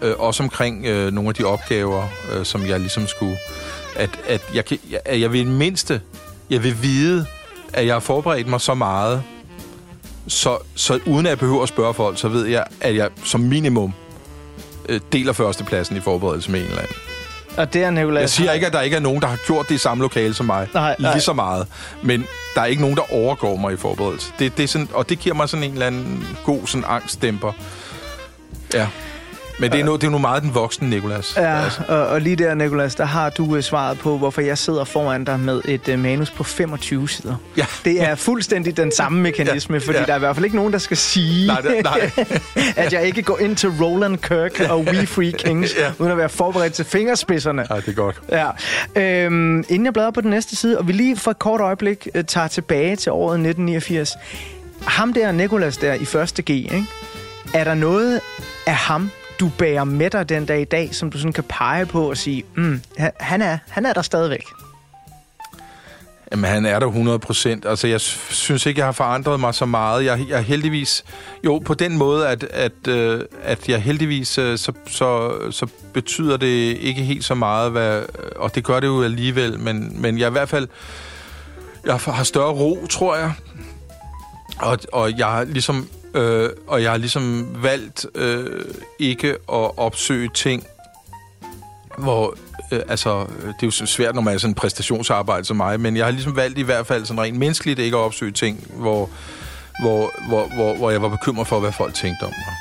[0.01, 3.37] øh, også omkring øh, nogle af de opgaver, øh, som jeg ligesom skulle...
[3.95, 6.01] At, at, jeg, kan, jeg, at jeg vil mindste,
[6.49, 7.25] jeg vil vide,
[7.73, 9.23] at jeg har forberedt mig så meget,
[10.27, 13.39] så, så uden at jeg behøver at spørge folk, så ved jeg, at jeg som
[13.39, 13.93] minimum
[14.89, 17.10] øh, deler førstepladsen i forberedelse med en eller anden.
[17.57, 18.21] Og det er Nikolas...
[18.21, 20.33] Jeg siger ikke, at der ikke er nogen, der har gjort det i samme lokale
[20.33, 20.67] som mig.
[20.73, 21.11] Nej, nej.
[21.11, 21.67] Lige så meget.
[22.01, 24.31] Men der er ikke nogen, der overgår mig i forberedelse.
[24.39, 27.51] Det, det er sådan, og det giver mig sådan en eller anden god sådan angstdæmper.
[28.73, 28.87] Ja.
[29.61, 31.33] Men det er, no, det er nu meget den voksne Nikolas.
[31.37, 34.57] Ja, Altså, og, og lige der, Nikolas, der har du øh, svaret på, hvorfor jeg
[34.57, 37.35] sidder foran dig med et uh, manus på 25 sider.
[37.57, 37.65] Ja.
[37.85, 40.05] Det er fuldstændig den samme mekanisme, Ja, fordi ja.
[40.05, 42.11] der er i hvert fald ikke nogen, der skal sige, Nej, det- nej.
[42.85, 45.91] at jeg ikke går ind til Roland Kirk og We Free Kings, Ja.
[45.99, 47.65] uden at være forberedt til fingerspidserne.
[47.69, 48.21] ja, det er godt.
[48.31, 48.47] Ja.
[49.25, 52.07] Øhm, inden jeg bladrer på den næste side, og vi lige for et kort øjeblik
[52.15, 54.11] øh, tager tilbage til året 1989.
[54.85, 56.83] Ham der, Nikolas der i første G, ikke?
[57.53, 58.19] er der noget
[58.67, 61.85] af ham, du bærer med dig den dag i dag, som du sådan kan pege
[61.85, 62.81] på og sige, mm,
[63.19, 64.43] han- er, han er der stadigvæk?
[66.31, 67.65] Jamen, han er der 100 procent.
[67.65, 70.05] Altså, jeg synes ikke, jeg har forandret mig så meget.
[70.05, 71.03] Jeg, jeg heldigvis...
[71.45, 74.37] Jo, på den måde, at, at, øh, at jeg heldigvis...
[74.37, 78.79] øh, Så, så, så betyder det ikke helt så meget, hvad, øh, og det gør
[78.79, 80.67] det jo alligevel, men, men jeg i hvert fald...
[81.85, 83.33] Jeg har større ro, tror jeg.
[84.59, 85.87] Og, og jeg har ligesom...
[86.13, 88.65] Øh, og jeg har ligesom valgt øh,
[88.99, 90.63] ikke at opsøge ting,
[91.97, 92.35] hvor,
[92.71, 95.79] øh, altså, det er jo så svært, når man er sådan en præstationsarbejde som mig,
[95.79, 98.67] men jeg har ligesom valgt i hvert fald sådan rent menneskeligt ikke at opsøge ting,
[98.73, 99.09] hvor,
[99.81, 102.55] hvor, hvor, hvor, hvor jeg var bekymret for, hvad folk tænkte om mig.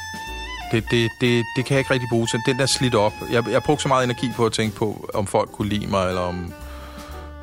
[0.73, 2.41] Det, det, det, det kan jeg ikke rigtig bruge til.
[2.47, 3.13] Den der slidt op.
[3.33, 6.09] Jeg, jeg brugte så meget energi på at tænke på, om folk kunne lide mig,
[6.09, 6.53] eller om,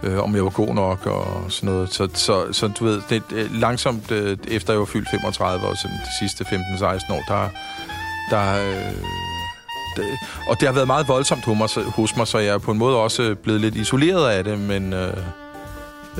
[0.03, 1.93] øh, om jeg var god nok og sådan noget.
[1.93, 5.97] Så, så, så du ved, det, langsomt øh, efter jeg var fyldt 35 og sådan
[5.97, 7.49] de sidste 15-16 år, der,
[8.31, 8.93] der, øh,
[9.95, 10.05] det,
[10.49, 12.77] og det har været meget voldsomt hos mig, hos mig, så jeg er på en
[12.77, 15.17] måde også blevet lidt isoleret af det, men, øh,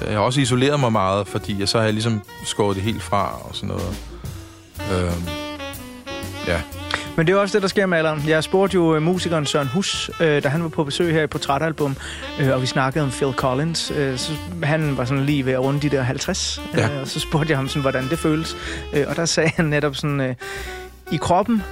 [0.02, 3.04] Jeg har også isoleret mig meget, fordi jeg så har jeg ligesom skåret det helt
[3.04, 3.98] fra og sådan noget.
[4.92, 5.12] Øh,
[6.48, 6.62] ja.
[7.18, 8.24] Men det er også det, der sker med alderen.
[8.28, 11.28] Jeg spurgte jo øh, musikeren Søren Hus, øh, da han var på besøg her i
[11.28, 11.96] Portrætalbum,
[12.42, 13.92] øh, og vi snakkede om Phil Collins.
[13.98, 14.32] Øh, så
[14.64, 16.90] han var sådan lige ved at runde de der 50, Ja.
[16.96, 18.56] øh, og så spurgte jeg ham, sådan, hvordan det føles.
[18.94, 20.36] Øh, og der sagde han netop sådan, øh,
[21.12, 21.64] i kroppen,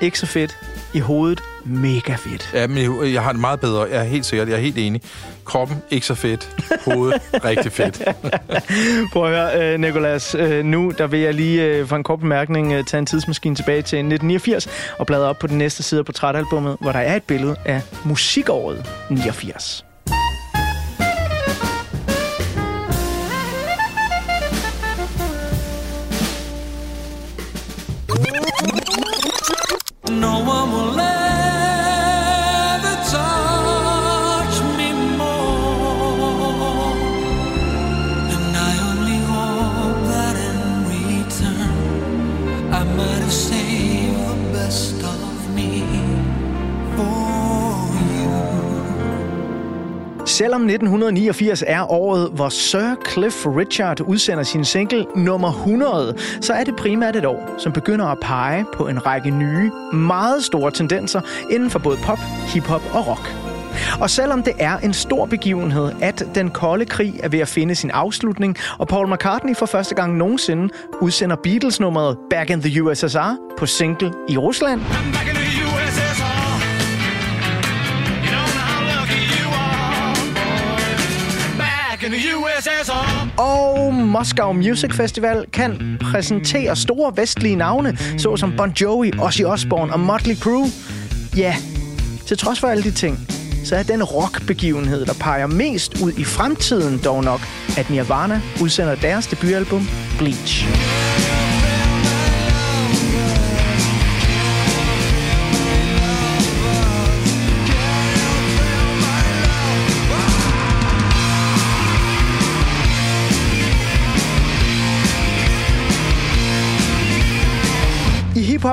[0.00, 0.58] ikke så fedt.
[0.94, 2.50] I hovedet, mega fedt.
[2.54, 3.82] Ja, men jeg- har det meget bedre.
[3.90, 5.02] Jeg er helt sikkert, jeg er helt enig.
[5.44, 6.48] Kroppen, ikke så fedt.
[6.84, 8.02] Hovedet, rigtig fedt.
[9.12, 10.34] Prøv at høre, øh, Nicolas.
[10.34, 13.76] Øh, nu der vil jeg lige øh, for en kort bemærkning tage en tidsmaskine tilbage
[13.82, 17.22] til 1989 og bladre op på den næste side af portrætalbummet, hvor der er et
[17.22, 19.84] billede af musikåret 89.
[50.74, 56.76] 1989 er året, hvor Sir Cliff Richard udsender sin single nummer 100, så er det
[56.76, 61.70] primært et år, som begynder at pege på en række nye, meget store tendenser inden
[61.70, 62.18] for både pop,
[62.54, 63.34] hiphop og rock.
[64.00, 67.74] Og selvom det er en stor begivenhed, at den kolde krig er ved at finde
[67.74, 70.68] sin afslutning, og Paul McCartney for første gang nogensinde
[71.00, 74.80] udsender Beatles-nummeret Back in the USSR på single i Rusland,
[82.02, 83.40] Back in the USSR.
[83.40, 90.00] og Moscow Music Festival kan præsentere store vestlige navne, såsom Bon Jovi, Ozzy Osbourne og
[90.00, 90.70] Motley Crue.
[91.36, 91.56] Ja,
[92.26, 93.18] til trods for alle de ting,
[93.64, 97.40] så er den rockbegivenhed, der peger mest ud i fremtiden dog nok,
[97.78, 99.88] at Nirvana udsender deres debutalbum
[100.18, 100.66] Bleach.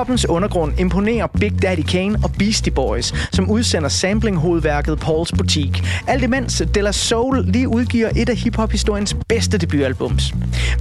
[0.00, 5.84] Hiphoppens undergrund imponerer Big Daddy Kane og Beastie Boys, som udsender sampling-hovedværket Paul's Boutique.
[6.06, 10.34] Alt imens De La Soul lige udgiver et af hiphop-historiens bedste debutalbums.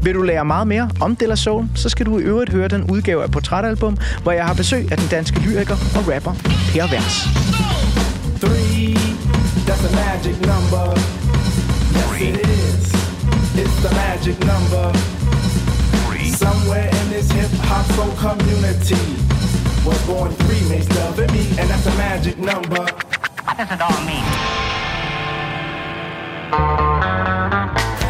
[0.03, 2.67] Vil du lære meget mere om De La Soul, så skal du i øvrigt høre
[2.67, 6.33] den udgave af Portrætalbum, hvor jeg har besøg af den danske lyriker og rapper
[6.71, 7.15] Per Vers.
[8.41, 8.95] Three,
[9.67, 10.85] that's a magic number.
[11.95, 12.93] Yes, it is.
[13.63, 14.99] It's the magic number.
[16.39, 17.38] Somewhere in this
[17.71, 19.03] hop soul community.
[19.87, 22.83] Was born three makes love and me, and that's a magic number.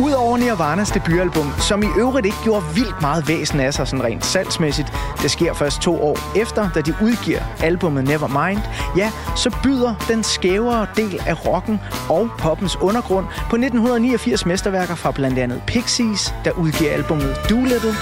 [0.05, 4.25] Udover Nirvanas debutalbum, som i øvrigt ikke gjorde vildt meget væsen af sig sådan rent
[4.25, 8.59] salgsmæssigt, det sker først to år efter, da de udgiver albumet Nevermind,
[8.97, 15.11] ja, så byder den skævere del af rocken og poppens undergrund på 1989 mesterværker fra
[15.11, 17.93] blandt andet Pixies, der udgiver albumet Doolittle,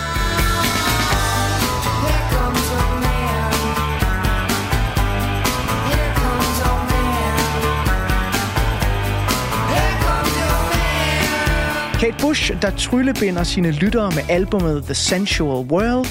[11.99, 16.07] Kate Bush, der tryllebinder sine lyttere med albumet The Sensual World.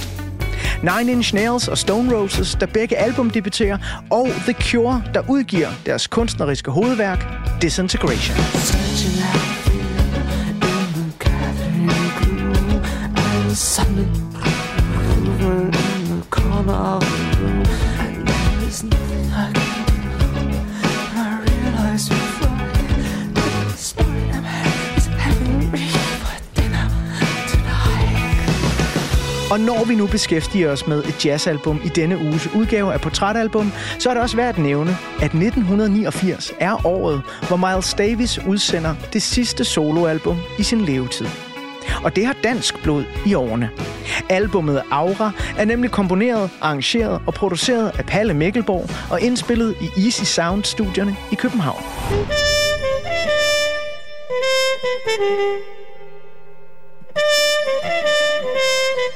[0.83, 3.79] Nine Inch Nails og Stone Roses, der begge album debuterer.
[4.11, 7.27] Og The Cure, der udgiver deres kunstneriske hovedværk
[7.62, 8.37] Disintegration.
[29.50, 33.72] Og når vi nu beskæftiger os med et jazzalbum i denne uges udgave af Portrætalbum,
[33.98, 38.94] så er det også værd at nævne, at 1989 er året, hvor Miles Davis udsender
[39.12, 41.26] det sidste soloalbum i sin levetid.
[42.04, 43.70] Og det har dansk blod i årene.
[44.30, 50.22] Albummet Aura er nemlig komponeret, arrangeret og produceret af Palle Mikkelborg og indspillet i Easy
[50.22, 51.82] Sound-studierne i København.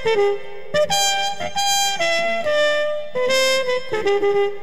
[0.03, 0.41] Thank
[4.25, 4.61] you.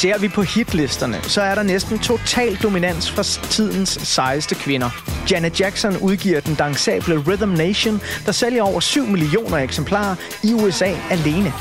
[0.00, 4.90] Ser vi på hitlisterne, så er der næsten total dominans fra tidens sejeste kvinder.
[5.30, 10.92] Janet Jackson udgiver den dansable Rhythm Nation, der sælger over 7 millioner eksemplarer i USA
[11.10, 11.52] alene.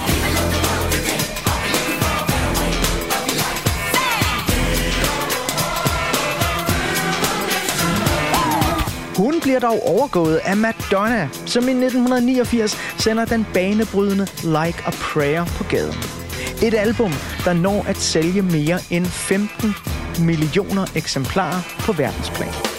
[9.15, 15.45] Hun bliver dog overgået af Madonna, som i 1989 sender den banebrydende Like a Prayer
[15.45, 16.16] på gaden.
[16.63, 17.12] Et album,
[17.46, 19.76] der når at sælge mere end 15
[20.26, 22.76] millioner eksemplarer på verdensplan.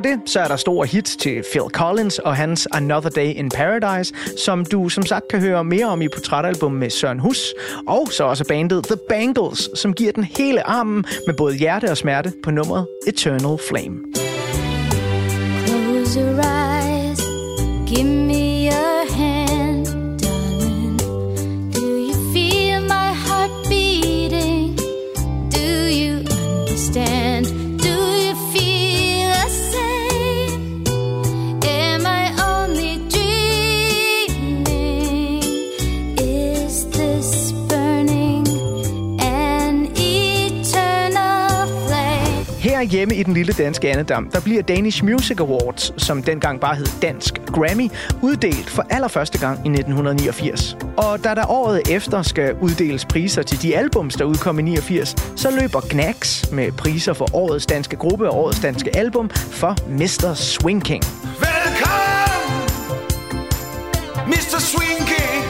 [0.00, 4.14] Det, så er der store hits til Phil Collins og hans Another Day in Paradise,
[4.44, 7.54] som du som sagt kan høre mere om i portrætalbum med Søren Hus,
[7.86, 11.96] og så også bandet The Bangles, som giver den hele armen med både hjerte og
[11.96, 13.96] smerte på nummeret Eternal Flame.
[15.66, 17.20] Close your eyes,
[17.86, 18.29] give me
[42.80, 42.90] flame?
[42.90, 46.86] Hjemme i den lille danske andedam, der bliver Danish Music Awards, som dengang bare hed
[47.02, 47.90] Dansk Grammy,
[48.22, 50.76] uddelt for allerførste gang i 1989.
[50.96, 55.16] Og da der året efter skal uddeles priser til de albums, der udkom i 89,
[55.36, 60.34] så løber Gnax med priser for årets danske gruppe og årets danske album for Mr.
[60.34, 61.04] Swing King.
[61.24, 62.68] Velkommen,
[64.26, 64.58] Mr.
[64.58, 65.49] Swing King.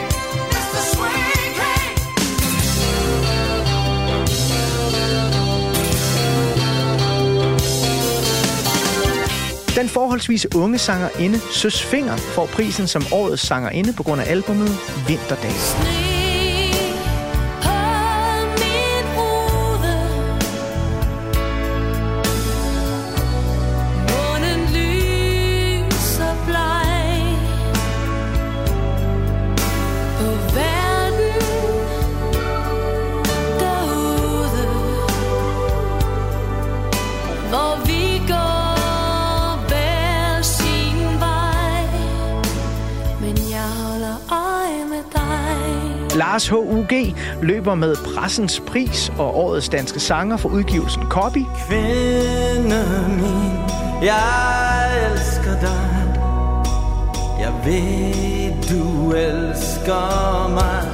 [9.75, 14.69] Den forholdsvis unge sangerinde Søs Finger får prisen som årets sangerinde på grund af albumet
[15.07, 16.10] Vinterdage.
[46.41, 47.15] Lars H.U.G.
[47.41, 51.45] løber med pressens pris og årets danske sanger for udgivelsen Copy.
[51.67, 53.51] Kvinde min,
[54.03, 56.13] jeg elsker dig.
[57.39, 60.87] Jeg ved, du elsker mig.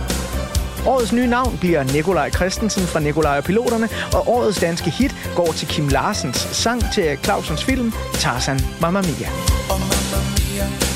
[0.85, 5.51] Årets nye navn bliver Nikolaj Christensen fra Nikolaj og Piloterne, og årets danske hit går
[5.51, 9.29] til Kim Larsens sang til Clausens film Tarzan Mamma Mia.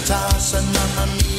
[0.06, 1.31] Tarzan, mamma mia,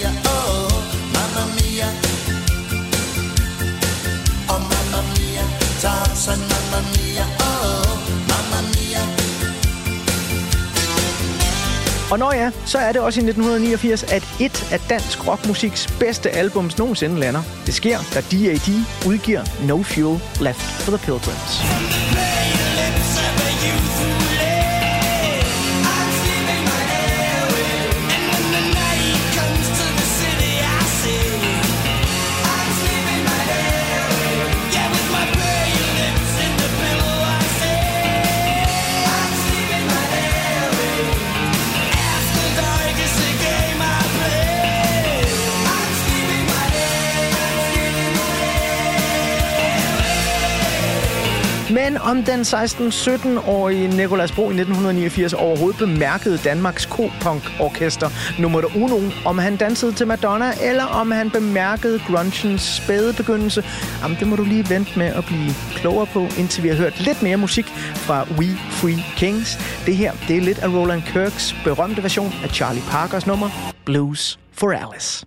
[6.25, 7.99] San mamma mia, oh,
[8.31, 9.03] mamma mia.
[12.11, 16.31] Og når ja, så er det også i 1989, at et af dansk rockmusiks bedste
[16.31, 17.43] albums nogensinde lander.
[17.67, 18.69] Det sker, da D.A.D.
[19.07, 22.12] udgiver No Fuel Left for the Pilgrims.
[51.83, 58.11] Men om den 16-17-årige Nikolas Bro i 1989 overhovedet bemærkede Danmarks K-punk-orkester
[58.41, 63.65] nummer uno, om han dansede til Madonna, eller om han bemærkede grungens spæde begyndelse,
[64.03, 67.01] jamen det må du lige vente med at blive klogere på, indtil vi har hørt
[67.01, 69.59] lidt mere musik fra We Free Kings.
[69.87, 74.39] Det her, det er lidt af Roland Kirks berømte version af Charlie Parkers nummer Blues
[74.53, 75.27] for Alice.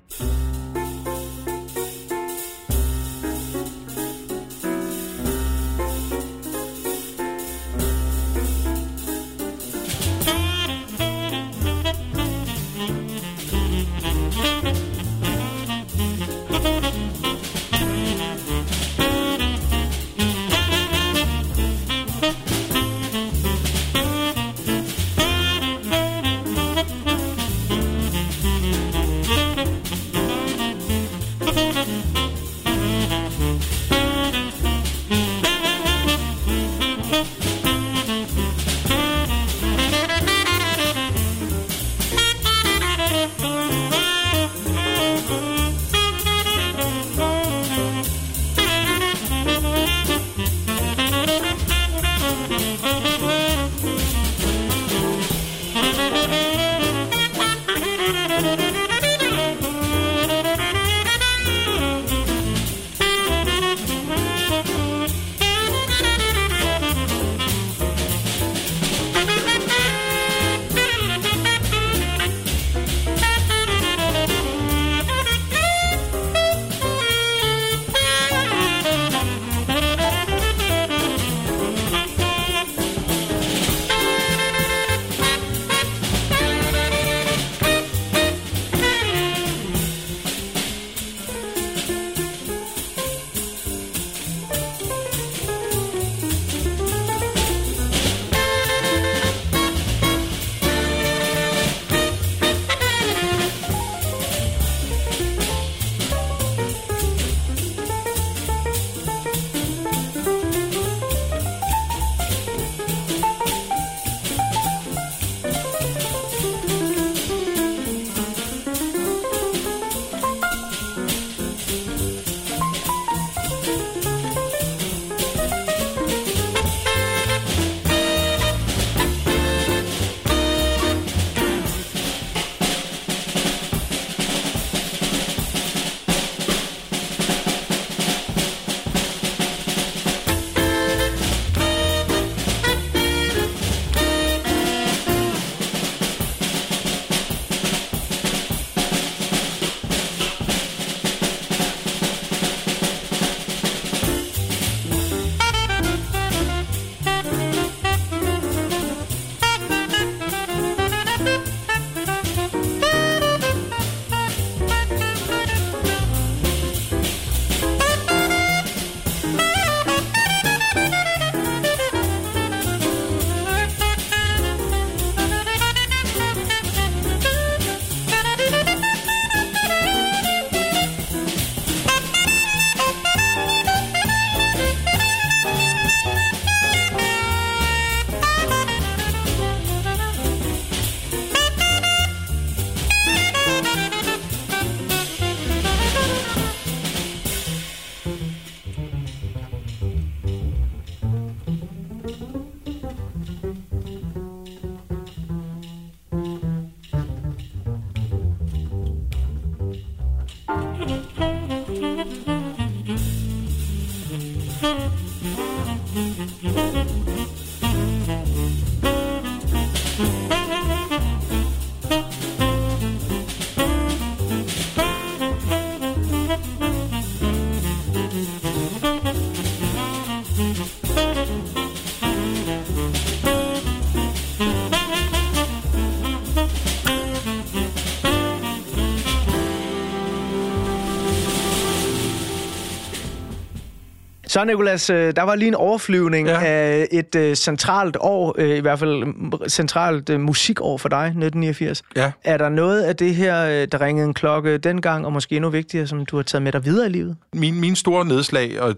[244.35, 246.39] Så Nicolas, øh, der var lige en overflyvning Ja.
[246.43, 251.83] af et øh, centralt år, øh, i hvert fald centralt øh, musikår for dig, 1989.
[251.95, 252.11] Ja.
[252.23, 255.87] Er der noget af det her, der ringede en klokke dengang, og måske endnu vigtigere,
[255.87, 257.17] som du har taget med dig videre i livet?
[257.33, 258.75] Min, min store nedslag, og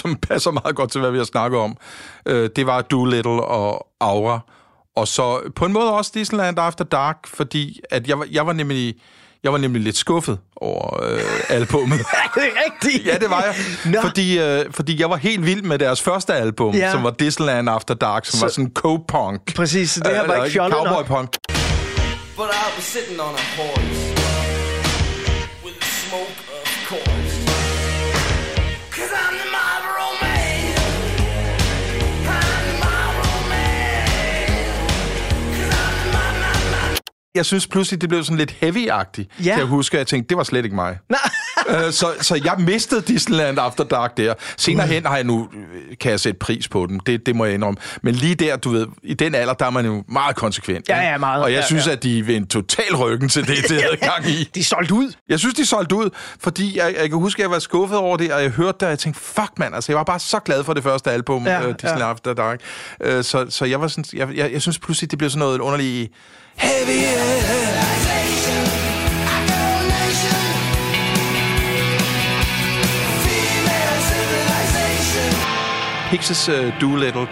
[0.00, 1.76] som passer meget godt til, hvad vi har snakket om,
[2.26, 4.40] øh, det var Doolittle og Aura.
[4.96, 8.52] Og så på en måde også Disneyland After Dark, fordi at jeg, var, jeg var
[8.52, 8.94] nemlig...
[9.44, 12.00] Jeg var nemlig lidt skuffet over øh, albummet.
[12.24, 13.06] Er det rigtigt?
[13.06, 13.54] Ja, det var jeg.
[13.92, 14.00] Nå.
[14.02, 16.90] Fordi, øh, fordi jeg var helt vild med deres første album, Ja.
[16.92, 19.54] som var Disneyland After Dark, som Så- var sådan co-punk.
[19.56, 20.86] Præcis, det her var Eller ikke fjollet nok.
[21.06, 21.28] Cowboy-punk.
[22.36, 24.14] But I was sitting on a horse
[25.64, 27.21] with the smoke, of course.
[37.34, 39.36] Jeg synes pludselig, det blev sådan lidt heavy-agtigt.
[39.38, 39.50] Ja.
[39.50, 40.98] Kan jeg huske, at jeg tænkte, det var slet ikke mig.
[41.68, 44.34] Øh, så, så jeg mistede Disneyland After Dark der.
[44.56, 47.00] Senere hen har jeg nu, øh, kan jeg sætte pris på den.
[47.06, 47.76] Det, det må jeg indrømme.
[48.02, 50.88] Men lige der, du ved, i den alder, der er man jo meget konsekvent.
[50.88, 51.42] Ja, ja, meget.
[51.42, 51.92] Og jeg Ja, synes, ja.
[51.92, 54.50] at de vendte total ryggen til det, det havde gang i.
[54.54, 55.12] De er solgt ud.
[55.28, 56.10] Jeg synes, de solgte ud,
[56.40, 58.82] fordi jeg, jeg kan huske, at jeg var skuffet over det, og jeg hørte det,
[58.82, 61.46] og jeg tænkte, fuck mand, altså jeg var bare så glad for det første album,
[61.46, 62.08] Ja, ja, uh, Disney ja.
[62.08, 62.60] After Dark.
[63.06, 65.60] Uh, så, så jeg var sådan, jeg, jeg, jeg synes pludselig, det blev sådan noget
[65.60, 66.12] underligt
[66.62, 67.02] heavy.
[76.10, 77.26] Pixies uh, Doolittle.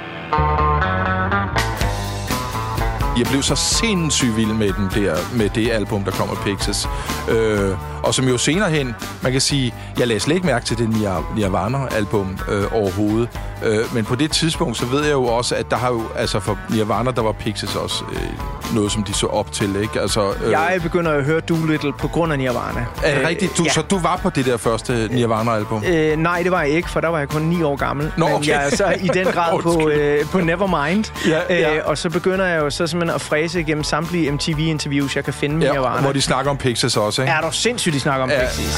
[3.19, 6.89] Jeg blev så sindssygt vild med den der, med det album, der kommer Pixies.
[7.31, 7.71] Øh,
[8.03, 10.89] og som jo senere hen, man kan sige, jeg lagde slet ikke mærke til det
[10.89, 13.29] Nir- Nirvana-album øh, overhovedet.
[13.65, 16.41] Øh, men på det tidspunkt, så ved jeg jo også, at der har jo, altså
[16.41, 20.01] for Nirvana, der var Pixies også øh, noget, som de så op til, ikke?
[20.01, 22.85] Altså, øh, Jeg begynder at høre Doolittle på grund af Nirvana.
[23.05, 23.59] er det Øh, rigtigt?
[23.59, 23.71] Du, ja.
[23.71, 25.85] Så du var på det der første Nirvana-album?
[25.89, 28.13] Øh, nej, det var jeg ikke, for der var jeg kun 9 år gammel.
[28.17, 28.49] Nå, Men okay.
[28.49, 31.05] jeg er så i den grad på, øh, på Nevermind.
[31.29, 31.77] Ja, ja.
[31.77, 35.35] Øh, og så begynder jeg jo så simpelthen at fræse igennem samtlige MTV-interviews, jeg kan
[35.35, 36.01] finde med Ja, Nirvana.
[36.01, 37.33] hvor de snakker om Pixies også, ikke?
[37.33, 38.41] Er du sindssygt, de snakker om Ja.
[38.41, 38.77] Pixies?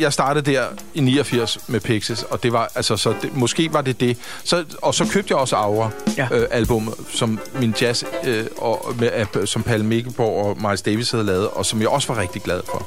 [0.00, 0.64] Jeg startede der
[0.94, 4.16] i 89 med Pixies, og det var, altså, så det, måske var det det.
[4.44, 6.28] Så, og så købte jeg også Aura Ja.
[6.30, 6.36] ja.
[6.38, 11.10] øh, album, som min jazz, øh, og, med, øh, som Palle Mikkelborg og Miles Davis
[11.10, 12.86] havde lavet, og som jeg også var rigtig glad for.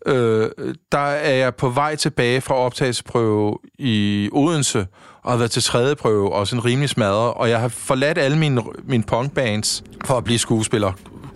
[0.05, 0.49] øh,
[0.91, 4.87] der er jeg på vej tilbage fra optagelsesprøve i Odense,
[5.23, 8.37] og har været til tredje prøve, og en rimelig smadre, og jeg har forladt alle
[8.37, 10.91] mine, mine punkbands for at blive skuespiller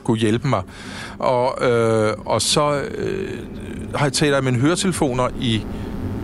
[0.06, 0.64] kunne hjælpe mig.
[1.20, 3.40] Og, øh, og så øh,
[3.96, 5.66] har jeg talt af mine høretelefoner i,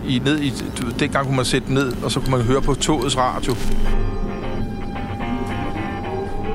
[0.08, 0.52] i ned i...
[0.78, 3.54] Du, ved, dengang kunne man sætte ned, og så kunne man høre på togets radio.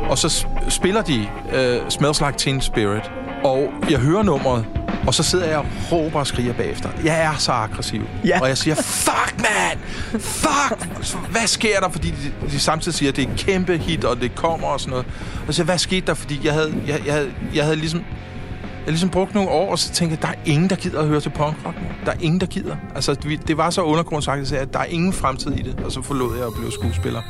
[0.10, 3.12] Og så spiller de uh, Smells Like Teen Spirit.
[3.44, 4.66] Og jeg hører nummeret,
[5.08, 6.90] og så sidder jeg og råber og skriger bagefter.
[7.04, 8.02] Jeg er så aggressiv.
[8.26, 8.42] Ja.
[8.42, 9.80] Og jeg siger, fuck, man!
[10.22, 10.88] Fuck!
[11.32, 11.90] Hvad sker der?
[11.90, 14.80] Fordi de, de samtidig siger, at det er et kæmpe hit, og det kommer og
[14.80, 15.06] sådan noget.
[15.42, 16.14] Og jeg siger, hvad skete der?
[16.14, 18.06] Fordi jeg havde, jeg, jeg havde, jeg havde ligesom...
[18.88, 21.08] Jeg ligesom brugt nogle år, og så tænkte jeg, der er ingen, der gider at
[21.08, 21.76] høre til punkrock.
[22.06, 22.76] Der er ingen, der gider.
[22.96, 23.14] Altså,
[23.48, 25.80] det var så undergrundsagtigt, at der er ingen fremtid i det.
[25.86, 27.22] Og så forlod jeg at blive skuespiller.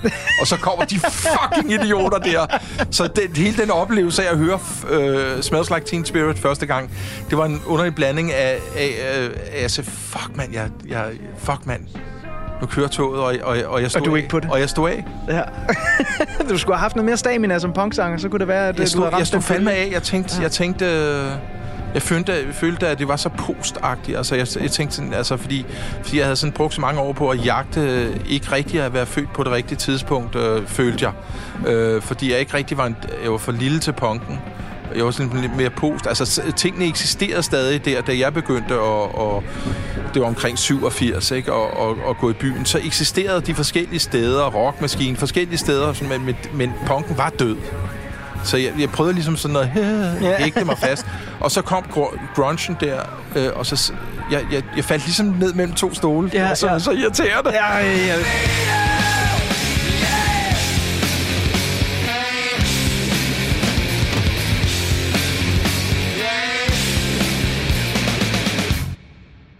[0.41, 2.45] og så kommer de fucking idioter der.
[2.91, 6.91] Så det, hele den oplevelse af at høre uh, Smells Like Teen Spirit første gang,
[7.29, 11.11] det var en underlig blanding af, af, af, af jeg sagde, fuck mand, jeg, jeg,
[11.37, 11.81] fuck mand.
[12.61, 14.51] Nu kører toget, og, og, og jeg stod du er ikke på det?
[14.51, 15.05] Og jeg stod af.
[15.27, 15.41] Ja.
[16.49, 18.79] du skulle have haft noget mere stamina som punksanger, så kunne det være, at øh,
[18.79, 19.89] Jeg du stod, havde ramt jeg stod fandme af.
[19.91, 20.41] Jeg tænkte, ja.
[20.41, 21.31] jeg tænkte, øh,
[21.93, 24.17] jeg følte, jeg følte, at det var så postagtigt.
[24.17, 25.65] Altså, jeg, jeg tænkte sådan, altså, fordi,
[26.03, 28.93] fordi jeg havde sådan brugt så mange år på at jagte, øh, ikke rigtig at
[28.93, 31.13] være født på det rigtige tidspunkt, øh, følte jeg.
[31.71, 34.39] Øh, fordi jeg ikke rigtig var, en, jeg var for lille til punken.
[34.95, 36.07] Jeg var sådan lidt mere post.
[36.07, 39.43] Altså, tingene eksisterede stadig der, da jeg begyndte at, og
[40.17, 41.53] det var omkring 87, ikke?
[41.53, 42.65] Og, og, og gå i byen.
[42.65, 47.55] Så eksisterede de forskellige steder, rockmaskinen, forskellige steder, sådan, men, men, men punken var død.
[48.43, 49.71] Så jeg, jeg prøvede ligesom sådan noget,
[50.21, 50.37] Ja.
[50.37, 51.05] hægte mig fast.
[51.39, 52.99] Og så kom gr- grungen der,
[53.35, 53.93] øh, og så
[54.31, 56.29] jeg, jeg, jeg faldt ligesom ned mellem to stole.
[56.33, 56.79] Ja, og så, ja.
[56.79, 57.49] så irriterende.
[57.53, 58.15] Ja, ja, ja.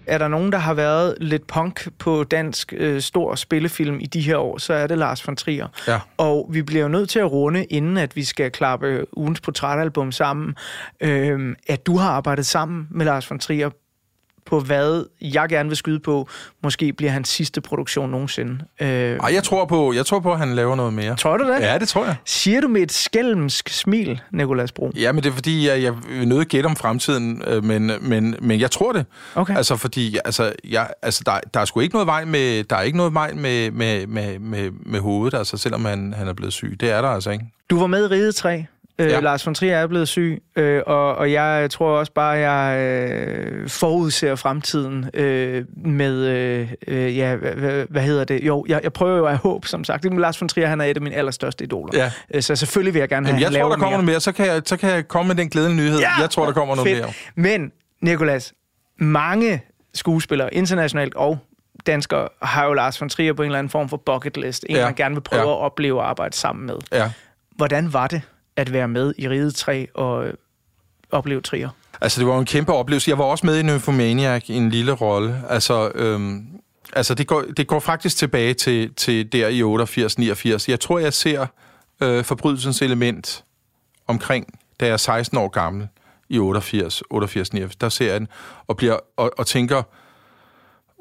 [0.07, 4.21] Er der nogen, der har været lidt punk på dansk øh, stor spillefilm i de
[4.21, 5.67] her år, så er det Lars von Trier.
[5.87, 5.99] Ja.
[6.17, 10.11] Og vi bliver jo nødt til at runde, inden at vi skal klappe ugens portrætalbum
[10.11, 10.55] sammen,
[11.01, 13.69] øh, at du har arbejdet sammen med Lars von Trier
[14.47, 16.29] på, hvad jeg gerne vil skyde på,
[16.63, 18.59] måske bliver hans sidste produktion nogensinde.
[18.81, 21.15] Øh, Ej, jeg tror, på, jeg tror på, at han laver noget mere.
[21.15, 21.59] tror du det?
[21.59, 22.15] Ja, det tror jeg.
[22.25, 24.91] Siger du med et skælmsk smil, Nikolas Bro?
[24.95, 28.35] Ja, men det er fordi, jeg, jeg vil nødt gætte om fremtiden, øh, men, men,
[28.41, 29.05] men jeg tror det.
[29.35, 29.57] Okay.
[29.57, 32.81] Altså, fordi altså, jeg, altså, der, der er sgu ikke noget vej med, der er
[32.81, 36.53] ikke noget vej med, med, med, med, med hovedet, altså, selvom han, han er blevet
[36.53, 36.77] syg.
[36.79, 37.45] Det er der altså ikke.
[37.69, 38.65] Du var med i Ride 3.
[38.99, 39.19] Øh, Ja.
[39.19, 42.79] Lars von Trier er blevet syg, øh, og, og jeg tror også bare, at jeg
[42.81, 48.43] øh, forudser fremtiden øh, med, øh, øh, ja, hvad, hvad, hedder det?
[48.43, 50.03] Jo, jeg, jeg prøver jo at håb, som sagt.
[50.03, 51.93] Det er Lars von Trier, han er et af mine allerstørste idoler.
[51.99, 52.11] Ja.
[52.33, 53.91] Øh, Så selvfølgelig vil jeg gerne have, Jamen, jeg tror, der kommer mere.
[53.91, 54.19] noget mere.
[54.19, 55.99] Så kan, jeg, så kan jeg komme med den glædelige nyhed.
[55.99, 56.09] Ja!
[56.21, 57.15] Jeg tror, der kommer noget Fedt.
[57.35, 57.57] mere.
[57.59, 57.71] Men,
[58.01, 58.53] Nikolas,
[58.99, 61.37] mange skuespillere, internationalt og
[61.87, 64.65] danskere, har jo Lars von Trier på en eller anden form for bucket list.
[64.69, 64.85] En, Ja.
[64.85, 65.47] man gerne vil prøve Ja.
[65.51, 66.75] at opleve og arbejde sammen med.
[66.91, 67.11] Ja.
[67.55, 68.21] Hvordan var det
[68.57, 70.33] at være med i Ride 3 og øh,
[71.11, 71.69] opleve Trier?
[72.01, 73.09] Altså, det var en kæmpe oplevelse.
[73.09, 75.43] Jeg var også med i Nymphomaniac i en lille rolle.
[75.49, 76.47] Altså, øhm,
[76.93, 79.61] altså det, går, det går faktisk tilbage til, til der i
[80.61, 80.65] 88-89.
[80.67, 81.45] Jeg tror, jeg ser
[82.01, 83.43] øh, forbrydelsens element
[84.07, 85.87] omkring, da jeg er 16 år gammel
[86.29, 87.75] i 88, 88 89.
[87.75, 88.27] Der ser jeg den
[88.67, 89.83] og, bliver, og, og tænker,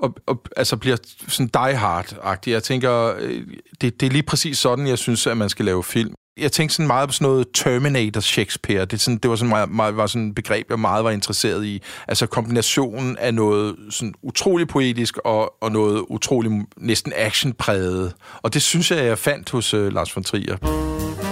[0.03, 0.97] og, og altså bliver
[1.28, 2.51] sådan die hard-agtig.
[2.51, 3.42] Jeg tænker, øh,
[3.80, 6.14] det, det er lige præcis sådan, jeg synes, at man skal lave film.
[6.36, 8.84] Jeg tænkte sådan meget på sådan noget Terminator Shakespeare.
[8.84, 11.64] Det, sådan, det var sådan meget, meget, var sådan et begreb, jeg meget var interesseret
[11.64, 11.82] i.
[12.09, 18.14] Altså kombinationen af noget sådan utrolig poetisk og, og noget utrolig næsten actionpræget.
[18.42, 21.26] Og det synes jeg, jeg fandt hos uh, Lars von Trier.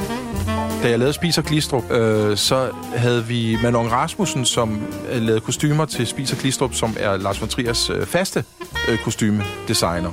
[0.85, 4.83] Da jeg lavede Spiser Glistrup, øh, så havde vi Manon Rasmussen, som
[5.13, 8.45] øh, lavede kostymer til Spiser Glistrup, som er Lars von Triers øh, faste
[8.89, 10.11] øh, kostymedesigner.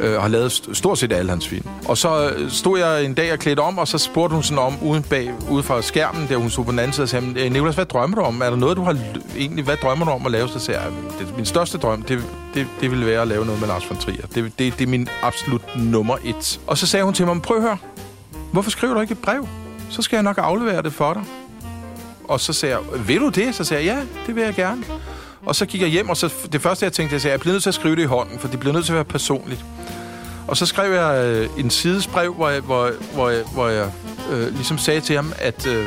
[0.00, 1.66] Øh, og har lavet st- stort set alle hans film.
[1.88, 4.58] Og så øh, stod jeg en dag og klædte om, og så spurgte hun sådan
[4.64, 7.26] om, uden, bag, ude fra skærmen, der hun stod på den anden side, og sagde,
[7.36, 8.40] øh, Nicolas, hvad drømmer du om?
[8.42, 10.48] Er der noget, du har l- egentlig, hvad drømmer du om at lave?
[10.48, 12.24] Så sagde jeg, det, min største drøm, det,
[12.54, 14.26] det, det ville være at lave noget med Lars von Trier.
[14.34, 16.60] Det, det, det er min absolut nummer et.
[16.66, 17.76] Og så sagde hun til mig, prøv at høre,
[18.52, 19.46] hvorfor skriver du ikke et brev?
[19.92, 21.22] Så skal jeg nok aflevere det for dig.
[22.24, 23.54] Og så sagde jeg, vil du det?
[23.54, 24.84] Så sagde jeg, ja, det vil jeg gerne.
[25.46, 27.52] Og så gik jeg hjem, og så det første, jeg tænkte, jeg sagde, jeg bliver
[27.52, 29.64] nødt til at skrive det i hånden, for det bliver nødt til at være personligt.
[30.48, 33.90] Og så skrev jeg øh, en sidesbrev, hvor jeg, hvor, hvor jeg, hvor jeg
[34.32, 35.66] øh, ligesom sagde til ham, at...
[35.66, 35.86] Øh,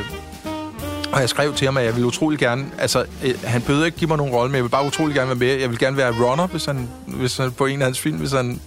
[1.12, 2.66] og jeg skrev til ham, at jeg ville utrolig gerne...
[2.78, 5.28] Altså, øh, han bød ikke give mig nogen rolle, men jeg ville bare utrolig gerne
[5.28, 5.60] være med.
[5.60, 8.32] Jeg vil gerne være runner, hvis han, hvis han på en af hans film, hvis
[8.32, 8.60] han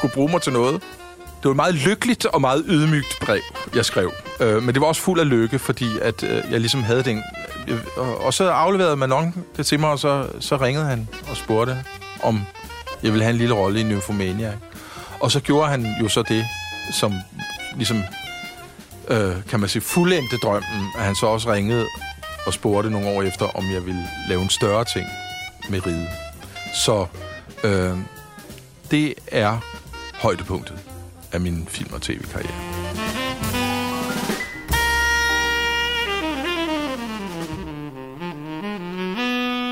[0.00, 0.82] kunne bruge mig til noget.
[1.18, 3.40] Det var et meget lykkeligt og meget ydmygt brev,
[3.74, 4.12] jeg skrev.
[4.40, 7.22] Øh, men det var også fuld af lykke, fordi at, øh, jeg ligesom havde den...
[7.68, 11.36] Øh, og, og så afleverede Manon det til mig, og så, så ringede han og
[11.36, 11.84] spurgte,
[12.22, 12.40] om
[13.02, 14.52] jeg ville have en lille rolle i Nymphomania.
[15.20, 16.46] Og så gjorde han jo så det,
[16.92, 17.12] som
[17.76, 18.02] ligesom,
[19.08, 21.86] øh, kan man sige, fuldendte drømmen, at han så også ringede
[22.46, 25.06] og spurgte nogle år efter, om jeg ville lave en større ting
[25.68, 26.08] med ride.
[26.74, 27.06] Så
[27.64, 27.98] øh,
[28.90, 29.58] det er
[30.14, 30.78] højdepunktet
[31.32, 32.69] af min film- og tv-karriere.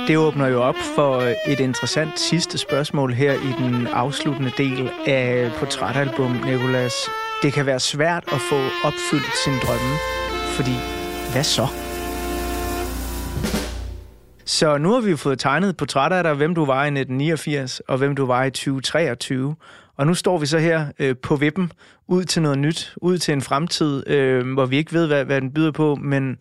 [0.09, 4.91] Det åbner jo op for øh, et interessant sidste spørgsmål her i den afsluttende del
[5.07, 6.93] af portrætalbum, Nicolas.
[7.43, 9.95] Det kan være svært at få opfyldt sin drømme,
[10.57, 10.77] fordi
[11.33, 11.67] hvad så?
[14.45, 17.81] Så nu har vi jo fået tegnet portrætter af dig, hvem du var i 1989
[17.81, 19.57] og hvem du var i 2023.
[19.97, 21.73] Og nu står vi så her øh, på vippen
[22.07, 25.41] ud til noget nyt, ud til en fremtid, øh, hvor vi ikke ved, hvad, hvad
[25.41, 25.95] den byder på.
[25.95, 26.37] Men,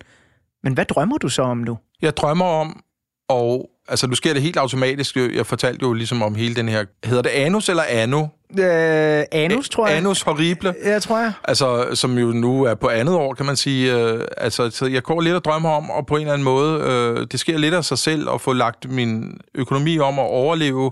[0.62, 1.78] men hvad drømmer du så om nu?
[2.02, 2.82] Jeg drømmer om,
[3.28, 5.16] og altså nu sker det helt automatisk.
[5.16, 6.84] Jeg fortalte jo ligesom om hele den her...
[7.04, 8.28] Hedder det anus eller anu?
[8.58, 9.96] Øh, anus, tror jeg.
[9.96, 10.74] Anus horrible.
[10.84, 11.32] Ja, tror jeg.
[11.44, 13.96] Altså, som jo nu er på andet år, kan man sige.
[13.96, 16.80] Øh, altså, så jeg går lidt og drømmer om, og på en eller anden måde,
[16.82, 20.90] øh, det sker lidt af sig selv, at få lagt min økonomi om at overleve,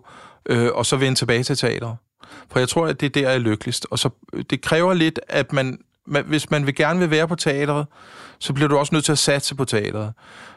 [0.48, 1.96] øh, og så vende tilbage til teateret.
[2.52, 3.86] For jeg tror, at det er der, jeg er lykkeligst.
[3.90, 4.10] Og så,
[4.50, 7.86] det kræver lidt, at man, man, hvis man vil gerne vil være på teateret,
[8.38, 10.12] så bliver du også nødt til at satse på teateret.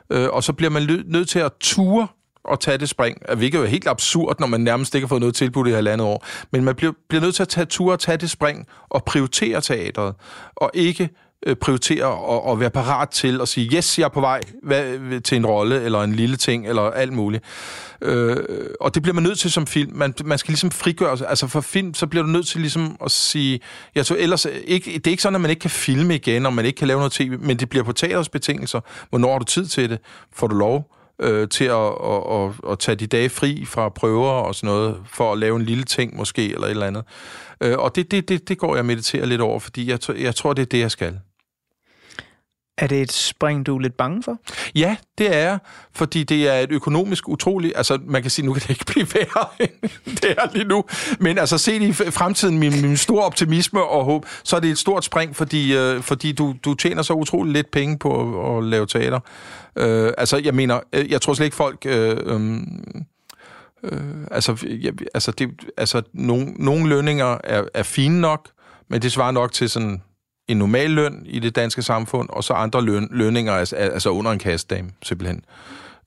[0.10, 2.08] Øh, og så bliver man nødt til at ture
[2.44, 3.18] og tage det spring.
[3.38, 6.26] Hvilket er helt absurd, når man nærmest ikke har fået noget tilbudt i halvandet år.
[6.52, 9.62] Men man bliver, bliver nødt til at tage ture og tage det spring og prioritere
[9.62, 10.16] teateret.
[10.56, 11.10] Og ikke
[11.46, 14.86] øh, prioritere og, og være parat til at sige, yes, jeg er på vej hvad,
[14.86, 17.44] øh, til en rolle, eller en lille ting, eller alt muligt.
[18.02, 18.38] Øh,
[18.82, 19.92] og det bliver man nødt til som film.
[19.96, 21.30] Man, man skal ligesom frigøre sig.
[21.30, 23.60] Altså for film, så bliver du nødt til ligesom at sige,
[23.96, 26.46] jeg tror ellers, øh, ikke, det er ikke sådan, at man ikke kan filme igen,
[26.46, 28.80] og man ikke kan lave noget tv, men det bliver på teaterets betingelser.
[29.10, 30.00] Hvornår har du tid til det?
[30.34, 30.96] Får du lov?
[31.20, 34.98] øh, til at, at, at, at tage de dage fri fra prøver og sådan noget,
[35.14, 37.04] for at lave en lille ting måske, eller et eller andet.
[37.62, 40.36] Øh, og det, det, det, det går jeg og mediterer lidt over, fordi jeg, jeg
[40.36, 41.20] tror, det er det, jeg skal.
[42.80, 44.38] Er det et spring, du er lidt bange for?
[44.76, 45.60] Ja, det er jeg,
[45.94, 47.74] fordi det er et økonomisk utroligt...
[47.76, 49.48] Altså, man kan sige, nu kan det ikke blive værre,
[50.06, 50.84] end det er lige nu.
[51.20, 54.78] Men altså, set i fremtiden, min, min store optimisme og håb, så er det et
[54.78, 58.64] stort spring, fordi, øh, fordi du, du tjener så utroligt lidt penge på at, at
[58.64, 59.20] lave teater.
[59.76, 61.86] Øh, altså, jeg mener, øh, jeg tror slet ikke folk...
[61.86, 62.58] Øh, øh,
[63.84, 64.00] øh,
[64.32, 68.50] altså, jeg, altså, det, altså nogle, nogle lønninger er, er fine nok,
[68.90, 70.02] men det svarer nok til sådan
[70.52, 74.32] en normal løn i det danske samfund, og så andre løn, lønninger, altså, altså under
[74.32, 75.44] en kastdame, simpelthen.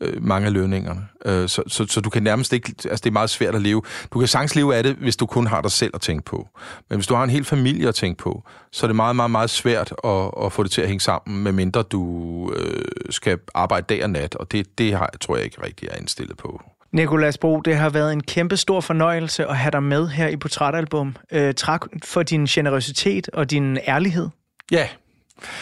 [0.01, 1.09] Øh, mange af lønningerne.
[1.25, 2.69] Øh, så, så, så du kan nærmest ikke...
[2.69, 3.83] Altså, det er meget svært at leve.
[4.13, 6.49] Du kan sagtens leve af det, hvis du kun har dig selv at tænke på.
[6.89, 9.31] Men hvis du har en hel familie at tænke på, så er det meget, meget,
[9.31, 13.87] meget svært at, at få det til at hænge sammen, medmindre du øh, skal arbejde
[13.89, 16.63] dag og nat, og det, det har, tror jeg ikke rigtig er indstillet på.
[16.93, 20.37] Nikolas Bro, det har været en kæmpe stor fornøjelse at have dig med her i
[20.37, 21.17] Portrætalbum.
[21.33, 24.29] Øh, tak for din generøsitet og din ærlighed.
[24.73, 24.89] Ja,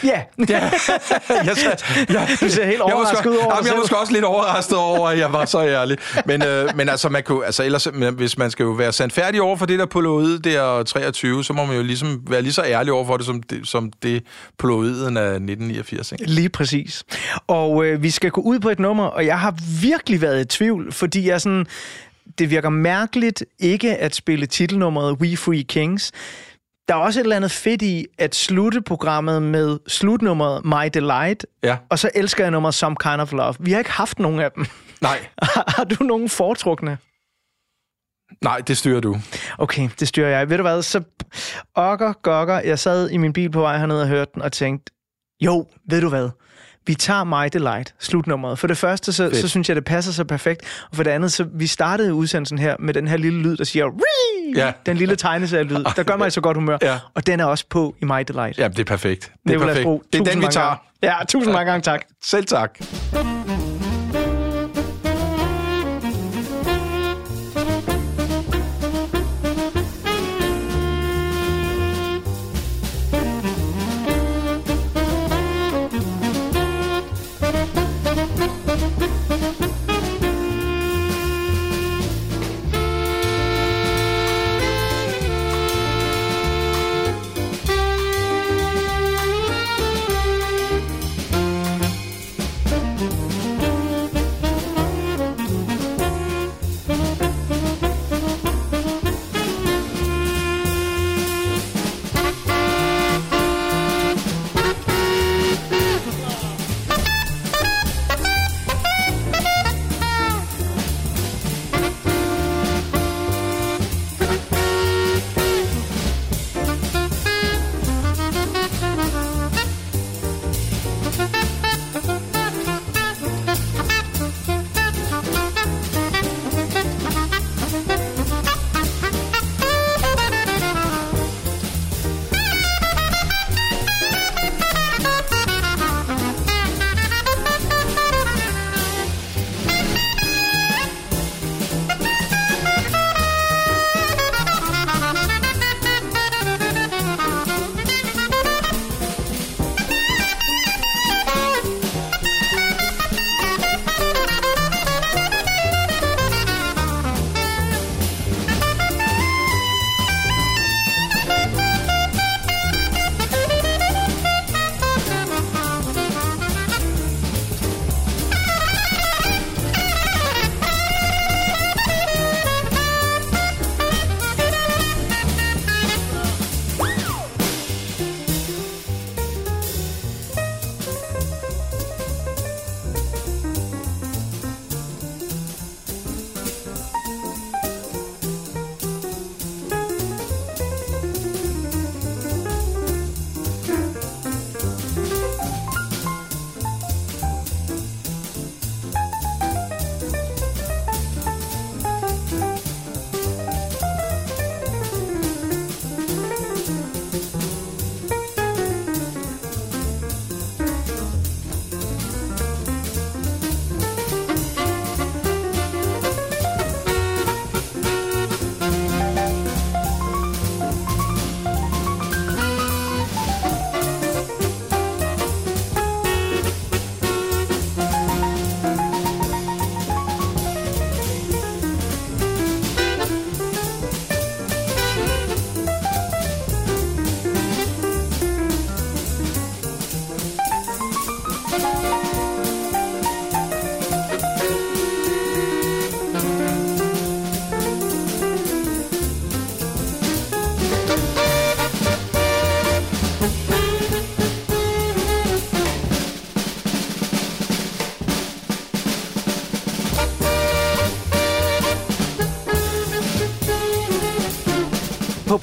[0.03, 0.59] Ja, Ja,
[1.29, 1.57] jeg,
[2.09, 5.09] jeg, du ser helt overrasket ud over jamen, Jeg var måske også lidt overrasket over,
[5.09, 5.97] at jeg var så ærlig.
[6.25, 9.41] Men, øh, men altså, man kunne, altså ellers, men hvis man skal jo være sandfærdig
[9.41, 12.63] over for det der poloid der 23, så må man jo ligesom være lige så
[12.63, 14.23] ærlig over for det, som det, som det
[14.57, 16.11] poloiden af 1989.
[16.11, 16.25] Ikke?
[16.25, 17.03] Lige præcis.
[17.47, 20.45] Og øh, vi skal gå ud på et nummer, og jeg har virkelig været i
[20.45, 21.65] tvivl, fordi jeg sådan,
[22.39, 26.11] det virker mærkeligt ikke at spille titelnummeret We Free Kings.
[26.91, 31.45] Der er også et eller andet fedt i at slutte programmet med slutnummeret My Delight,
[31.63, 31.77] Ja.
[31.89, 33.55] og så elsker jeg nummeret Some Kind of Love.
[33.59, 34.65] Vi har ikke haft nogen af dem.
[35.01, 35.17] Nej,
[35.75, 36.97] har du nogen foretrukne?
[38.43, 39.17] nej, det styrer du.
[39.57, 40.49] Okay, det styrer jeg.
[40.49, 41.03] Ved du hvad, så
[41.75, 44.91] okker, gokker, jeg sad i min bil på vej hernede og hørte den og tænkte,
[45.41, 46.29] jo, ved du hvad,
[46.87, 48.59] vi tager My Delight, slutnummeret.
[48.59, 49.37] For det første, så, Fedt.
[49.41, 50.61] så synes jeg, det passer så perfekt.
[50.91, 53.63] Og for det andet, så vi startede udsendelsen her med den her lille lyd, der
[53.63, 54.53] siger, Rii!
[54.55, 54.71] Ja.
[54.85, 56.77] den lille tegneserielyd, der gør mig i så godt humør.
[56.91, 56.99] Ja.
[57.15, 58.57] Og den er også på i My Delight.
[58.57, 59.21] Ja, det er perfekt.
[59.21, 59.83] Det er Nicolas perfekt.
[59.85, 60.65] Bro, Det er den, vi tager.
[60.67, 60.79] gange.
[61.03, 62.01] Ja, tusind mange gange tak.
[62.23, 62.79] Selv tak.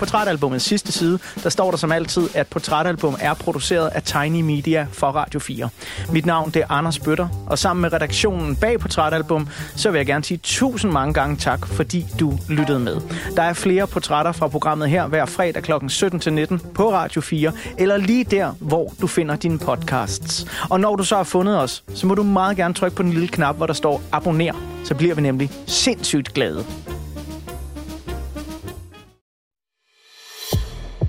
[0.08, 4.86] Portrætalbumets sidste side, der står der som altid, at portrætalbum er produceret af Tiny Media
[4.92, 5.68] for Radio 4.
[6.12, 10.06] Mit navn det er Anders Bøtter, og sammen med redaktionen bag portrætalbum, så vil jeg
[10.06, 12.96] gerne sige tusind mange gange tak, fordi du lyttede med.
[13.36, 15.72] Der er flere portrætter fra programmet her hver fredag kl.
[15.72, 20.46] 17-19 på Radio 4, eller lige der, hvor du finder dine podcasts.
[20.70, 23.12] Og når du så har fundet os, så må du meget gerne trykke på den
[23.12, 24.54] lille knap, hvor der står abonner.
[24.84, 26.64] Så bliver vi nemlig sindssygt glade.